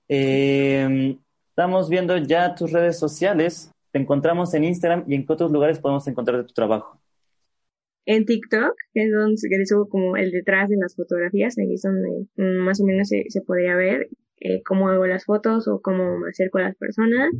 Eh, 0.08 1.16
estamos 1.48 1.88
viendo 1.88 2.16
ya 2.18 2.54
tus 2.54 2.72
redes 2.72 2.98
sociales 2.98 3.72
te 3.92 3.98
encontramos 3.98 4.54
en 4.54 4.64
Instagram 4.64 5.04
y 5.06 5.14
en 5.14 5.26
qué 5.26 5.32
otros 5.32 5.50
lugares 5.50 5.78
podemos 5.78 6.06
encontrar 6.08 6.38
de 6.38 6.44
tu 6.44 6.54
trabajo. 6.54 7.00
En 8.06 8.24
TikTok, 8.24 8.74
que 8.92 9.04
es 9.04 9.12
donde 9.12 9.66
subo 9.66 9.88
como 9.88 10.16
el 10.16 10.30
detrás 10.30 10.68
de 10.68 10.76
las 10.76 10.96
fotografías, 10.96 11.58
ahí 11.58 11.74
es 11.74 11.82
donde 11.82 12.26
mm, 12.36 12.64
más 12.64 12.80
o 12.80 12.84
menos 12.84 13.08
se, 13.08 13.24
se 13.28 13.42
podría 13.42 13.76
ver 13.76 14.08
eh, 14.40 14.62
cómo 14.64 14.88
hago 14.88 15.06
las 15.06 15.26
fotos 15.26 15.68
o 15.68 15.80
cómo 15.80 16.18
me 16.18 16.30
acerco 16.30 16.58
a 16.58 16.62
las 16.62 16.76
personas. 16.76 17.30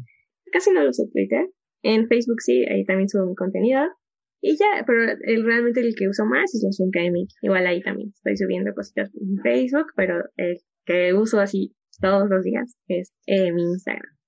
Casi 0.53 0.71
no 0.71 0.83
lo 0.83 0.91
uso 0.91 1.05
Twitter. 1.13 1.49
En 1.83 2.09
Facebook 2.09 2.41
sí, 2.41 2.65
ahí 2.67 2.85
también 2.85 3.09
subo 3.09 3.27
mi 3.27 3.35
contenido. 3.35 3.81
Y 4.43 4.57
ya, 4.57 4.85
pero 4.87 5.03
el, 5.23 5.45
realmente 5.45 5.81
el 5.81 5.95
que 5.95 6.09
uso 6.09 6.25
más 6.25 6.55
es 6.55 6.63
la 6.63 6.87
Academy. 6.87 7.27
Igual 7.43 7.67
ahí 7.67 7.83
también 7.83 8.11
estoy 8.15 8.37
subiendo 8.37 8.75
cositas 8.75 9.11
en 9.15 9.39
Facebook, 9.43 9.87
pero 9.97 10.25
el 10.37 10.59
que 10.85 11.15
uso 11.15 11.41
así 11.41 11.75
todos 12.01 12.29
los 12.29 12.45
días 12.45 12.77
es 12.89 13.13
eh, 13.27 13.53
mi 13.53 13.63
Instagram. 13.63 14.20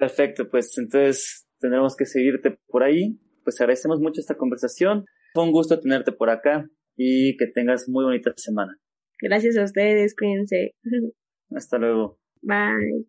Perfecto, 0.00 0.48
pues 0.48 0.76
entonces 0.78 1.46
tendremos 1.58 1.94
que 1.94 2.06
seguirte 2.06 2.58
por 2.68 2.82
ahí. 2.82 3.20
Pues 3.44 3.60
agradecemos 3.60 4.00
mucho 4.00 4.22
esta 4.22 4.34
conversación. 4.34 5.04
Fue 5.34 5.44
un 5.44 5.52
gusto 5.52 5.78
tenerte 5.78 6.10
por 6.10 6.30
acá 6.30 6.66
y 6.96 7.36
que 7.36 7.46
tengas 7.48 7.86
muy 7.86 8.04
bonita 8.04 8.32
semana. 8.34 8.78
Gracias 9.20 9.58
a 9.58 9.64
ustedes, 9.64 10.16
cuídense. 10.16 10.74
Hasta 11.54 11.76
luego. 11.76 12.18
Bye. 12.40 13.04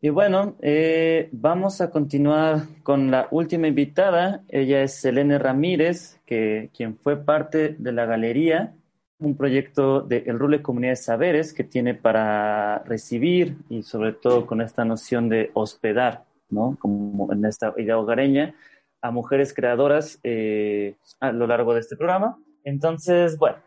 Y 0.00 0.10
bueno, 0.10 0.56
eh, 0.62 1.28
vamos 1.32 1.80
a 1.80 1.90
continuar 1.90 2.68
con 2.84 3.10
la 3.10 3.26
última 3.32 3.66
invitada. 3.66 4.44
Ella 4.48 4.84
es 4.84 4.94
Selene 4.94 5.40
Ramírez, 5.40 6.20
que, 6.24 6.70
quien 6.72 6.96
fue 6.96 7.24
parte 7.24 7.74
de 7.76 7.92
la 7.92 8.06
galería 8.06 8.76
un 9.20 9.36
proyecto 9.36 10.00
de 10.00 10.24
El 10.26 10.38
Rule 10.38 10.62
Comunidad 10.62 10.92
de 10.92 10.96
Saberes 10.96 11.52
que 11.52 11.64
tiene 11.64 11.94
para 11.94 12.78
recibir 12.80 13.56
y 13.68 13.82
sobre 13.82 14.12
todo 14.12 14.46
con 14.46 14.60
esta 14.60 14.84
noción 14.84 15.28
de 15.28 15.50
hospedar, 15.54 16.24
¿no? 16.48 16.76
Como 16.80 17.32
en 17.32 17.44
esta 17.44 17.74
idea 17.76 17.98
hogareña, 17.98 18.54
a 19.02 19.10
mujeres 19.10 19.54
creadoras 19.54 20.18
eh, 20.22 20.96
a 21.20 21.32
lo 21.32 21.46
largo 21.46 21.74
de 21.74 21.80
este 21.80 21.96
programa. 21.96 22.38
Entonces, 22.64 23.38
bueno, 23.38 23.58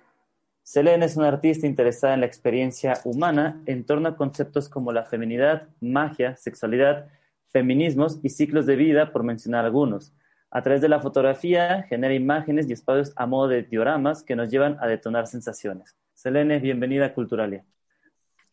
Selene 0.63 1.06
es 1.06 1.18
una 1.18 1.28
artista 1.28 1.68
interesada 1.68 2.16
en 2.16 2.22
la 2.22 2.26
experiencia 2.26 3.00
humana 3.04 3.62
en 3.66 3.84
torno 3.86 4.10
a 4.10 4.16
conceptos 4.16 4.70
como 4.70 4.92
la 4.92 5.04
feminidad, 5.04 5.68
magia, 5.82 6.36
sexualidad, 6.36 7.08
feminismos 7.50 8.20
y 8.24 8.30
ciclos 8.30 8.66
de 8.66 8.76
vida, 8.76 9.12
por 9.12 9.24
mencionar 9.24 9.66
algunos 9.66 10.13
a 10.56 10.62
través 10.62 10.82
de 10.82 10.88
la 10.88 11.00
fotografía 11.00 11.82
genera 11.89 12.13
imágenes 12.13 12.70
y 12.70 12.74
espacios 12.74 13.12
a 13.16 13.26
modo 13.26 13.48
de 13.48 13.63
dioramas 13.63 14.24
que 14.24 14.36
nos 14.36 14.52
llevan 14.52 14.78
a 14.80 14.88
detonar 14.88 15.26
sensaciones. 15.26 15.98
Selene, 16.13 16.60
bienvenida 16.60 17.08
a 17.08 17.13
Culturalia. 17.16 17.66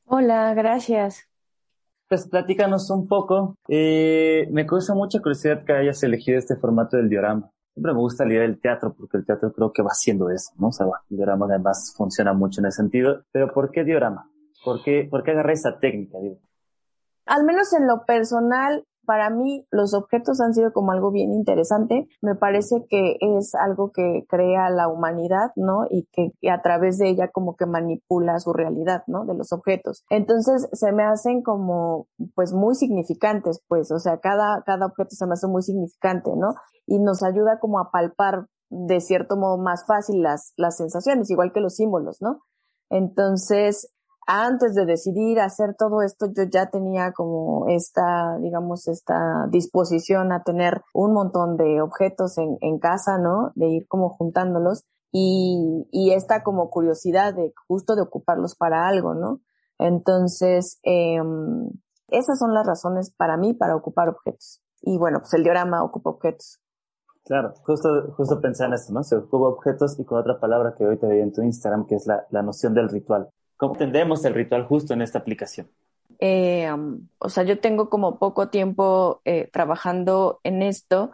Hola, 0.07 0.55
gracias. 0.55 1.29
Pues 2.09 2.27
platícanos 2.27 2.91
un 2.91 3.07
poco. 3.07 3.59
Eh, 3.69 4.49
me 4.51 4.67
causa 4.67 4.95
mucha 4.95 5.21
curiosidad 5.21 5.63
que 5.67 5.75
hayas 5.75 6.03
elegido 6.03 6.39
este 6.39 6.57
formato 6.57 6.97
del 6.97 7.11
diorama. 7.11 7.51
Siempre 7.75 7.93
me 7.93 8.01
gusta 8.01 8.25
la 8.25 8.33
idea 8.33 8.43
del 8.43 8.59
teatro 8.59 8.95
porque 8.99 9.19
el 9.19 9.27
teatro 9.27 9.53
creo 9.53 9.71
que 9.71 9.83
va 9.83 9.91
haciendo 9.91 10.31
eso, 10.31 10.53
¿no? 10.57 10.69
O 10.69 10.73
sea, 10.73 10.87
bueno, 10.87 11.03
el 11.11 11.19
diorama 11.19 11.47
además 11.51 11.93
funciona 11.95 12.33
mucho 12.33 12.63
en 12.63 12.69
ese 12.69 12.79
sentido. 12.79 13.25
Pero 13.31 13.53
¿por 13.53 13.71
qué 13.71 13.85
diorama? 13.85 14.31
¿Por 14.65 14.83
qué, 14.83 15.07
por 15.09 15.23
qué 15.23 15.33
agarré 15.33 15.53
esa 15.53 15.79
técnica? 15.79 16.19
Digo? 16.19 16.39
Al 17.27 17.45
menos 17.45 17.75
en 17.75 17.87
lo 17.87 18.07
personal, 18.07 18.85
para 19.11 19.29
mí 19.29 19.67
los 19.73 19.93
objetos 19.93 20.41
han 20.41 20.55
sido 20.55 20.73
como 20.73 20.93
algo 20.93 21.11
bien 21.11 21.33
interesante. 21.33 22.07
Me 22.23 22.37
parece 22.37 22.87
que 22.89 23.17
es 23.19 23.57
algo 23.57 23.91
que 23.91 24.25
crea 24.29 24.71
la 24.71 24.87
humanidad, 24.87 25.51
¿no? 25.57 25.85
Y 25.91 26.07
que, 26.13 26.31
a 26.49 26.63
través 26.63 26.97
de 26.99 27.09
ella 27.09 27.29
como 27.33 27.57
que 27.57 27.67
manipula 27.67 28.39
su 28.39 28.53
realidad, 28.53 29.03
¿no? 29.09 29.25
De 29.25 29.35
los 29.35 29.53
objetos. 29.53 30.05
Entonces 30.11 30.69
se 30.75 30.93
me 30.93 31.03
hacen 31.03 31.43
como 31.43 32.07
pues 32.37 32.53
muy 32.53 32.77
significantes, 32.77 33.61
pues, 33.67 33.91
o 33.91 33.99
sea, 33.99 34.21
cada, 34.21 34.63
cada 34.65 34.87
objeto 34.87 35.11
se 35.11 35.27
me 35.27 35.33
hace 35.33 35.49
muy 35.49 35.63
significante, 35.63 36.31
¿no? 36.37 36.55
Y 36.87 37.01
nos 37.01 37.25
ayuda 37.25 37.59
como 37.59 37.81
a 37.81 37.91
palpar 37.91 38.47
de 38.69 39.01
cierto 39.01 39.37
modo 39.37 39.59
más 39.59 39.87
fácil 39.89 40.23
las, 40.23 40.53
las 40.57 40.77
sensaciones, 40.77 41.33
igual 41.33 41.51
que 41.53 41.59
los 41.59 41.75
símbolos, 41.75 42.19
¿no? 42.23 42.43
Entonces, 42.91 43.93
antes 44.27 44.75
de 44.75 44.85
decidir 44.87 45.41
hacer 45.41 45.75
todo 45.77 46.03
esto, 46.03 46.27
yo 46.27 46.45
ya 46.45 46.71
tenía 46.71 47.13
como 47.13 47.67
esta, 47.69 48.39
digamos, 48.41 48.87
esta 48.89 49.47
disposición 49.51 50.33
a 50.33 50.43
tener 50.43 50.83
un 50.95 51.13
montón 51.13 51.57
de 51.57 51.81
objetos 51.81 52.37
en, 52.39 52.79
casa, 52.79 53.19
¿no? 53.19 53.53
De 53.55 53.69
ir 53.69 53.89
como 53.89 54.11
juntándolos 54.11 54.85
y, 55.13 56.13
esta 56.15 56.43
como 56.43 56.71
curiosidad 56.71 57.35
de 57.35 57.53
justo 57.67 57.97
de 57.97 58.03
ocuparlos 58.03 58.55
para 58.55 58.87
algo, 58.87 59.15
¿no? 59.15 59.41
Entonces, 59.79 60.79
eh, 60.85 61.19
esas 62.09 62.39
son 62.39 62.55
las 62.55 62.67
razones 62.67 63.13
para 63.17 63.37
mí 63.37 63.55
para 63.55 63.77
ocupar 63.77 64.09
objetos. 64.09 64.63
Y 64.83 64.99
bueno, 64.99 65.21
pues 65.21 65.33
el 65.35 65.43
diorama 65.43 65.83
ocupa 65.83 66.11
objetos. 66.11 66.61
Claro, 67.25 67.53
justo, 67.65 67.89
justo 68.17 68.41
pensé 68.41 68.65
en 68.65 68.75
esto, 68.75 68.93
¿no? 68.93 69.03
Se 69.03 69.17
ocupa 69.17 69.49
objetos 69.49 69.99
y 69.99 70.05
con 70.05 70.19
otra 70.19 70.39
palabra 70.41 70.75
que 70.77 70.87
hoy 70.87 70.99
te 70.99 71.07
veía 71.07 71.23
en 71.23 71.33
tu 71.33 71.43
Instagram, 71.43 71.87
que 71.87 71.97
es 71.97 72.07
la 72.07 72.43
noción 72.43 72.75
del 72.75 72.89
ritual. 72.89 73.31
¿Cómo 73.61 73.75
entendemos 73.75 74.25
el 74.25 74.33
ritual 74.33 74.65
justo 74.65 74.95
en 74.95 75.03
esta 75.03 75.19
aplicación? 75.19 75.69
Eh, 76.19 76.73
um, 76.73 77.07
o 77.19 77.29
sea, 77.29 77.45
yo 77.45 77.61
tengo 77.61 77.91
como 77.91 78.19
poco 78.19 78.49
tiempo 78.49 79.21
eh, 79.27 79.51
trabajando 79.53 80.41
en 80.45 80.63
esto, 80.63 81.11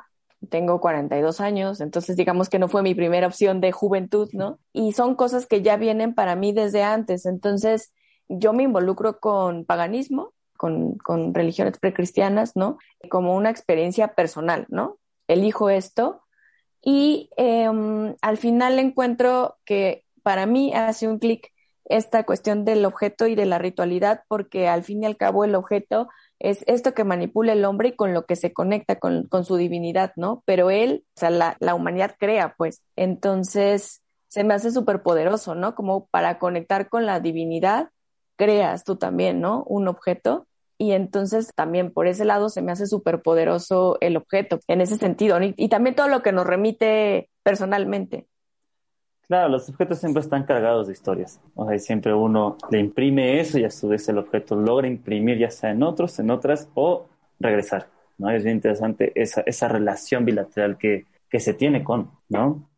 tengo 0.49 0.81
42 0.81 1.41
años, 1.41 1.81
entonces 1.81 2.15
digamos 2.15 2.49
que 2.49 2.61
no 2.61 2.69
fue 2.69 2.85
mi 2.85 2.95
primera 2.95 3.27
opción 3.27 3.61
de 3.61 3.73
juventud, 3.73 4.31
¿no? 4.33 4.61
Y 4.73 4.93
son 4.93 5.17
cosas 5.17 5.49
que 5.49 5.63
ya 5.63 5.77
vienen 5.77 6.15
para 6.15 6.37
mí 6.37 6.53
desde 6.53 6.85
antes, 6.85 7.27
entonces 7.27 7.93
yo 8.29 8.53
me 8.53 8.63
involucro 8.63 9.19
con 9.19 9.65
paganismo, 9.65 10.33
con, 10.57 10.99
con 10.99 11.35
religiones 11.35 11.81
precristianas, 11.81 12.55
¿no? 12.55 12.79
Como 13.11 13.35
una 13.35 13.51
experiencia 13.51 14.15
personal, 14.15 14.67
¿no? 14.69 14.99
Elijo 15.27 15.69
esto 15.69 16.23
y 16.81 17.29
em, 17.37 18.15
al 18.23 18.37
final 18.37 18.79
encuentro 18.79 19.57
que 19.65 20.05
para 20.23 20.47
mí 20.47 20.73
hace 20.73 21.09
un 21.09 21.19
clic 21.19 21.51
esta 21.89 22.24
cuestión 22.24 22.64
del 22.64 22.84
objeto 22.84 23.26
y 23.26 23.34
de 23.34 23.47
la 23.47 23.59
ritualidad, 23.59 24.22
porque 24.28 24.68
al 24.68 24.82
fin 24.82 25.03
y 25.03 25.07
al 25.07 25.16
cabo 25.16 25.45
el 25.45 25.55
objeto 25.55 26.09
es 26.39 26.64
esto 26.66 26.95
que 26.95 27.05
manipula 27.05 27.53
el 27.53 27.64
hombre 27.64 27.89
y 27.89 27.97
con 27.97 28.12
lo 28.12 28.26
que 28.26 28.37
se 28.37 28.53
conecta 28.53 28.99
con, 28.99 29.28
su 29.45 29.57
divinidad, 29.57 30.12
¿no? 30.16 30.43
Pero 30.45 30.70
él, 30.70 31.05
o 31.16 31.20
sea, 31.20 31.30
la, 31.30 31.57
la 31.61 31.74
humanidad 31.74 32.16
crea, 32.18 32.55
pues. 32.59 32.82
Entonces, 32.97 34.03
se 34.28 34.45
me 34.45 34.55
hace 34.55 34.70
súper 34.70 35.03
poderoso, 35.03 35.55
¿no? 35.55 35.74
Como 35.74 36.07
para 36.07 36.39
conectar 36.39 36.89
con 36.89 37.07
la 37.07 37.20
divinidad, 37.20 37.91
creas 38.37 38.84
tú 38.84 38.97
también, 38.97 39.41
¿no? 39.41 39.62
Un 39.64 39.89
objeto. 39.89 40.47
Y 40.78 40.93
entonces 40.93 41.53
también 41.55 41.91
por 41.91 42.07
ese 42.07 42.26
lado 42.26 42.51
se 42.51 42.61
me 42.61 42.72
hace 42.72 42.87
súper 42.87 43.22
poderoso 43.22 43.97
el 44.01 44.16
objeto, 44.16 44.61
en 44.68 44.82
ese 44.82 44.97
sentido. 44.97 45.39
y 45.41 45.68
también 45.68 45.97
todo 45.97 46.09
lo 46.09 46.22
que 46.22 46.32
nos 46.32 46.47
remite 46.47 47.30
personalmente. 47.43 48.26
Claro, 49.29 49.49
los 49.49 49.68
objetos 49.68 49.99
siempre 49.99 50.20
están 50.20 50.45
cargados 50.45 50.87
de 50.87 50.93
historias. 50.93 51.41
O 51.55 51.68
sea, 51.68 51.79
siempre 51.79 52.14
uno 52.14 52.57
le 52.70 52.79
imprime 52.79 53.41
eso 53.41 53.59
y 53.59 53.64
a 53.64 53.70
su 53.70 53.89
vez 53.89 54.09
el 54.09 54.18
objeto 54.18 54.55
logra 54.55 54.87
imprimir 54.87 55.39
ya 55.39 55.51
sea 55.51 55.70
en 55.70 55.83
otros, 55.83 56.18
en 56.20 56.31
otras 56.31 56.68
o 56.74 57.07
regresar. 57.41 57.89
¿no? 58.18 58.31
Es 58.31 58.45
bien 58.45 58.57
interesante 58.57 59.12
esa, 59.14 59.43
esa 59.43 59.68
relación 59.68 60.24
bilateral 60.24 60.79
que, 60.79 61.07
que 61.29 61.41
se 61.41 61.55
tiene 61.55 61.83
con, 61.83 62.11
¿no? 62.29 62.68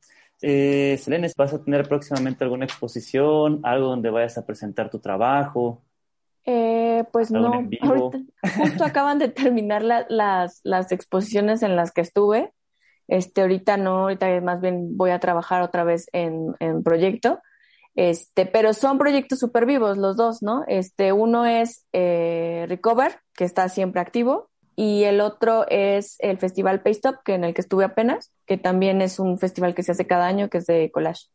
Eh, 0.40 0.96
Selene, 1.00 1.30
¿vas 1.36 1.52
a 1.52 1.62
tener 1.62 1.88
próximamente 1.88 2.44
alguna 2.44 2.64
exposición, 2.64 3.60
algo 3.64 3.88
donde 3.88 4.10
vayas 4.10 4.38
a 4.38 4.46
presentar 4.46 4.88
tu 4.88 5.00
trabajo? 5.00 5.82
Eh, 6.44 7.04
pues 7.12 7.30
no, 7.30 7.52
ahorita, 7.80 8.18
justo 8.56 8.84
acaban 8.84 9.18
de 9.18 9.28
terminar 9.28 9.82
las, 9.82 10.60
las 10.62 10.92
exposiciones 10.92 11.62
en 11.62 11.76
las 11.76 11.92
que 11.92 12.00
estuve. 12.00 12.52
Este, 13.08 13.40
ahorita 13.40 13.76
no, 13.76 14.02
ahorita 14.02 14.40
más 14.42 14.60
bien 14.60 14.96
voy 14.96 15.10
a 15.10 15.18
trabajar 15.18 15.62
otra 15.62 15.82
vez 15.82 16.06
en, 16.12 16.54
en 16.60 16.82
proyecto. 16.82 17.40
Este, 17.96 18.46
pero 18.46 18.74
son 18.74 18.96
proyectos 18.96 19.40
súper 19.40 19.66
vivos 19.66 19.98
los 19.98 20.16
dos, 20.16 20.40
¿no? 20.40 20.62
Este, 20.68 21.12
uno 21.12 21.46
es 21.46 21.84
eh, 21.92 22.66
Recover, 22.68 23.16
que 23.34 23.42
está 23.42 23.68
siempre 23.68 24.00
activo, 24.00 24.50
y 24.76 25.02
el 25.02 25.20
otro 25.20 25.66
es 25.68 26.14
el 26.20 26.38
Festival 26.38 26.80
Paystop, 26.80 27.16
que 27.24 27.34
en 27.34 27.42
el 27.42 27.54
que 27.54 27.62
estuve 27.62 27.84
apenas, 27.84 28.30
que 28.46 28.56
también 28.56 29.02
es 29.02 29.18
un 29.18 29.36
festival 29.40 29.74
que 29.74 29.82
se 29.82 29.90
hace 29.90 30.06
cada 30.06 30.28
año, 30.28 30.48
que 30.48 30.58
es 30.58 30.66
de 30.66 30.92
collage. 30.92 31.26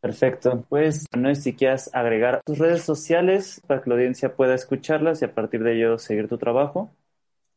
Perfecto. 0.00 0.64
Pues 0.70 1.04
no 1.14 1.28
sé 1.34 1.42
si 1.42 1.52
quieras 1.54 1.90
agregar 1.92 2.40
tus 2.46 2.56
redes 2.56 2.82
sociales 2.82 3.60
para 3.66 3.82
que 3.82 3.90
la 3.90 3.96
audiencia 3.96 4.34
pueda 4.34 4.54
escucharlas 4.54 5.20
y 5.20 5.26
a 5.26 5.34
partir 5.34 5.62
de 5.62 5.76
ello 5.76 5.98
seguir 5.98 6.26
tu 6.28 6.38
trabajo. 6.38 6.90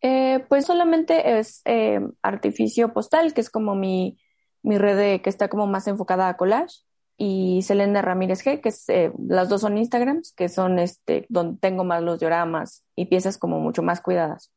Eh, 0.06 0.44
pues 0.50 0.66
solamente 0.66 1.40
es 1.40 1.62
eh, 1.64 2.02
Artificio 2.22 2.92
Postal, 2.92 3.34
que 3.34 3.40
es 3.40 3.50
como 3.50 3.74
mi, 3.74 4.18
mi 4.62 4.78
red 4.78 5.22
que 5.22 5.30
está 5.30 5.48
como 5.48 5.66
más 5.66 5.88
enfocada 5.88 6.28
a 6.28 6.36
collage, 6.36 6.82
y 7.16 7.62
Selena 7.62 8.02
Ramírez 8.02 8.44
G, 8.44 8.60
que 8.60 8.68
es, 8.68 8.90
eh, 8.90 9.14
las 9.28 9.48
dos 9.48 9.62
son 9.62 9.78
Instagrams, 9.78 10.34
que 10.34 10.50
son 10.50 10.78
este, 10.78 11.26
donde 11.30 11.58
tengo 11.62 11.86
más 11.86 12.04
los 12.04 12.20
dioramas 12.20 12.84
y 12.98 13.06
piezas 13.06 13.38
como 13.38 13.62
mucho 13.62 13.82
más 13.82 14.02
cuidadas. 14.02 14.52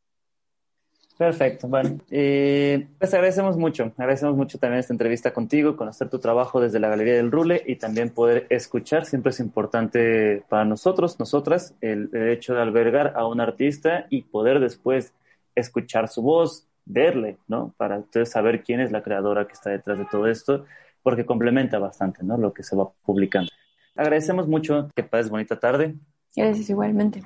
Perfecto, 1.17 1.69
bueno, 1.69 1.97
pues 2.11 3.15
agradecemos 3.15 3.57
mucho, 3.57 3.93
agradecemos 3.97 4.37
mucho 4.37 4.59
también 4.59 4.81
esta 4.81 4.93
entrevista 4.93 5.33
contigo, 5.33 5.77
conocer 5.77 6.11
tu 6.11 6.19
trabajo 6.19 6.61
desde 6.61 6.79
la 6.79 6.89
Galería 6.89 7.15
del 7.15 7.31
Rule 7.31 7.63
y 7.67 7.77
también 7.77 8.11
poder 8.11 8.47
escuchar, 8.51 9.07
siempre 9.07 9.31
es 9.31 9.41
importante 9.41 10.43
para 10.51 10.67
nosotros, 10.67 11.19
nosotras, 11.19 11.75
el, 11.81 12.11
el 12.13 12.29
hecho 12.31 12.55
de 12.55 12.61
albergar 12.61 13.15
a 13.17 13.27
un 13.27 13.41
artista 13.41 14.07
y 14.11 14.23
poder 14.23 14.61
después 14.61 15.15
escuchar 15.57 16.09
su 16.09 16.23
voz, 16.23 16.69
verle, 16.85 17.39
¿no? 17.49 17.75
Para 17.77 17.99
ustedes 17.99 18.31
saber 18.31 18.63
quién 18.63 18.81
es 18.81 18.93
la 18.93 19.03
creadora 19.03 19.47
que 19.47 19.55
está 19.55 19.71
detrás 19.71 19.99
de 19.99 20.07
todo 20.11 20.29
esto, 20.29 20.65
porque 21.03 21.27
complementa 21.27 21.79
bastante, 21.79 22.23
¿no? 22.23 22.37
Lo 22.39 22.53
que 22.53 22.63
se 22.63 22.77
va 22.77 22.89
publicando. 23.03 23.51
Agradecemos 23.97 24.47
mucho, 24.47 24.89
que 24.95 25.03
pases 25.03 25.31
bonita 25.31 25.59
tarde. 25.59 25.97
Gracias 26.37 26.71
igualmente. 26.71 27.23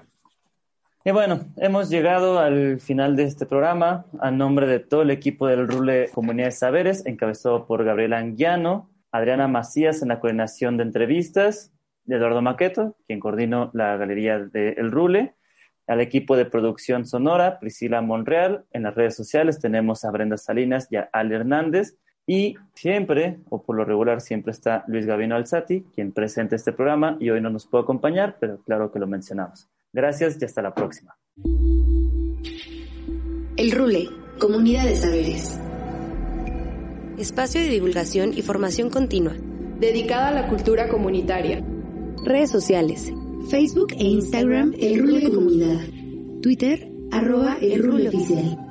Y 1.05 1.13
bueno, 1.13 1.41
hemos 1.57 1.89
llegado 1.89 2.39
al 2.39 2.79
final 2.81 3.17
de 3.17 3.25
este 3.25 3.47
programa. 3.47 4.07
A 4.21 4.31
nombre 4.31 4.67
de 4.67 4.81
todo 4.81 5.03
el 5.03 5.11
equipo 5.11 5.47
del 5.47 5.67
Rule 5.67 6.11
Comunidad 6.13 6.49
de 6.49 6.53
Saberes, 6.53 7.07
encabezado 7.07 7.67
por 7.67 7.85
Gabriela 7.85 8.19
Anguiano, 8.19 8.91
Adriana 9.11 9.49
Macías 9.49 10.03
en 10.03 10.09
la 10.09 10.21
coordinación 10.21 10.77
de 10.77 10.85
entrevistas, 10.85 11.73
Eduardo 12.07 12.43
Maqueto, 12.43 12.97
quien 13.07 13.19
coordinó 13.19 13.71
la 13.73 13.97
galería 13.97 14.39
de 14.39 14.71
El 14.73 14.91
Rule, 14.91 15.35
al 15.91 16.01
equipo 16.01 16.37
de 16.37 16.45
producción 16.45 17.05
sonora, 17.05 17.59
Priscila 17.59 18.01
Monreal. 18.01 18.65
En 18.73 18.85
las 18.85 18.95
redes 18.95 19.17
sociales 19.17 19.59
tenemos 19.59 20.05
a 20.05 20.13
Brenda 20.13 20.37
Salinas 20.37 20.87
y 20.89 20.95
a 20.97 21.11
Al 21.13 21.33
Hernández. 21.33 21.97
Y 22.29 22.55
siempre, 22.75 23.41
o 23.49 23.61
por 23.61 23.75
lo 23.75 23.85
regular, 23.85 24.21
siempre 24.21 24.53
está 24.53 24.85
Luis 24.87 25.05
Gavino 25.05 25.35
Alzati, 25.35 25.83
quien 25.93 26.13
presenta 26.13 26.55
este 26.55 26.73
programa 26.73 27.17
y 27.19 27.31
hoy 27.31 27.41
no 27.41 27.51
nos 27.51 27.67
puede 27.67 27.83
acompañar, 27.83 28.37
pero 28.39 28.63
claro 28.63 28.93
que 28.93 29.01
lo 29.01 29.09
mencionamos. 29.09 29.69
Gracias 29.93 30.41
y 30.41 30.45
hasta 30.45 30.63
la 30.63 30.73
próxima. 30.73 31.17
El 33.57 33.73
Rule, 33.73 34.11
Comunidad 34.39 34.85
de 34.85 34.95
Saberes. 34.95 35.61
Espacio 37.19 37.61
de 37.61 37.67
divulgación 37.67 38.33
y 38.33 38.43
formación 38.43 38.91
continua. 38.91 39.33
Dedicada 39.81 40.29
a 40.29 40.33
la 40.33 40.47
cultura 40.47 40.89
comunitaria. 40.89 41.65
Redes 42.25 42.51
sociales. 42.51 43.13
Facebook 43.49 43.93
e 43.99 44.05
Instagram 44.05 44.73
El 44.79 44.99
Rule 44.99 45.31
Comunidad. 45.31 45.81
Twitter, 46.43 46.91
arroba 47.11 47.57
El 47.61 47.83
Rule 47.83 48.09
Oficial. 48.09 48.70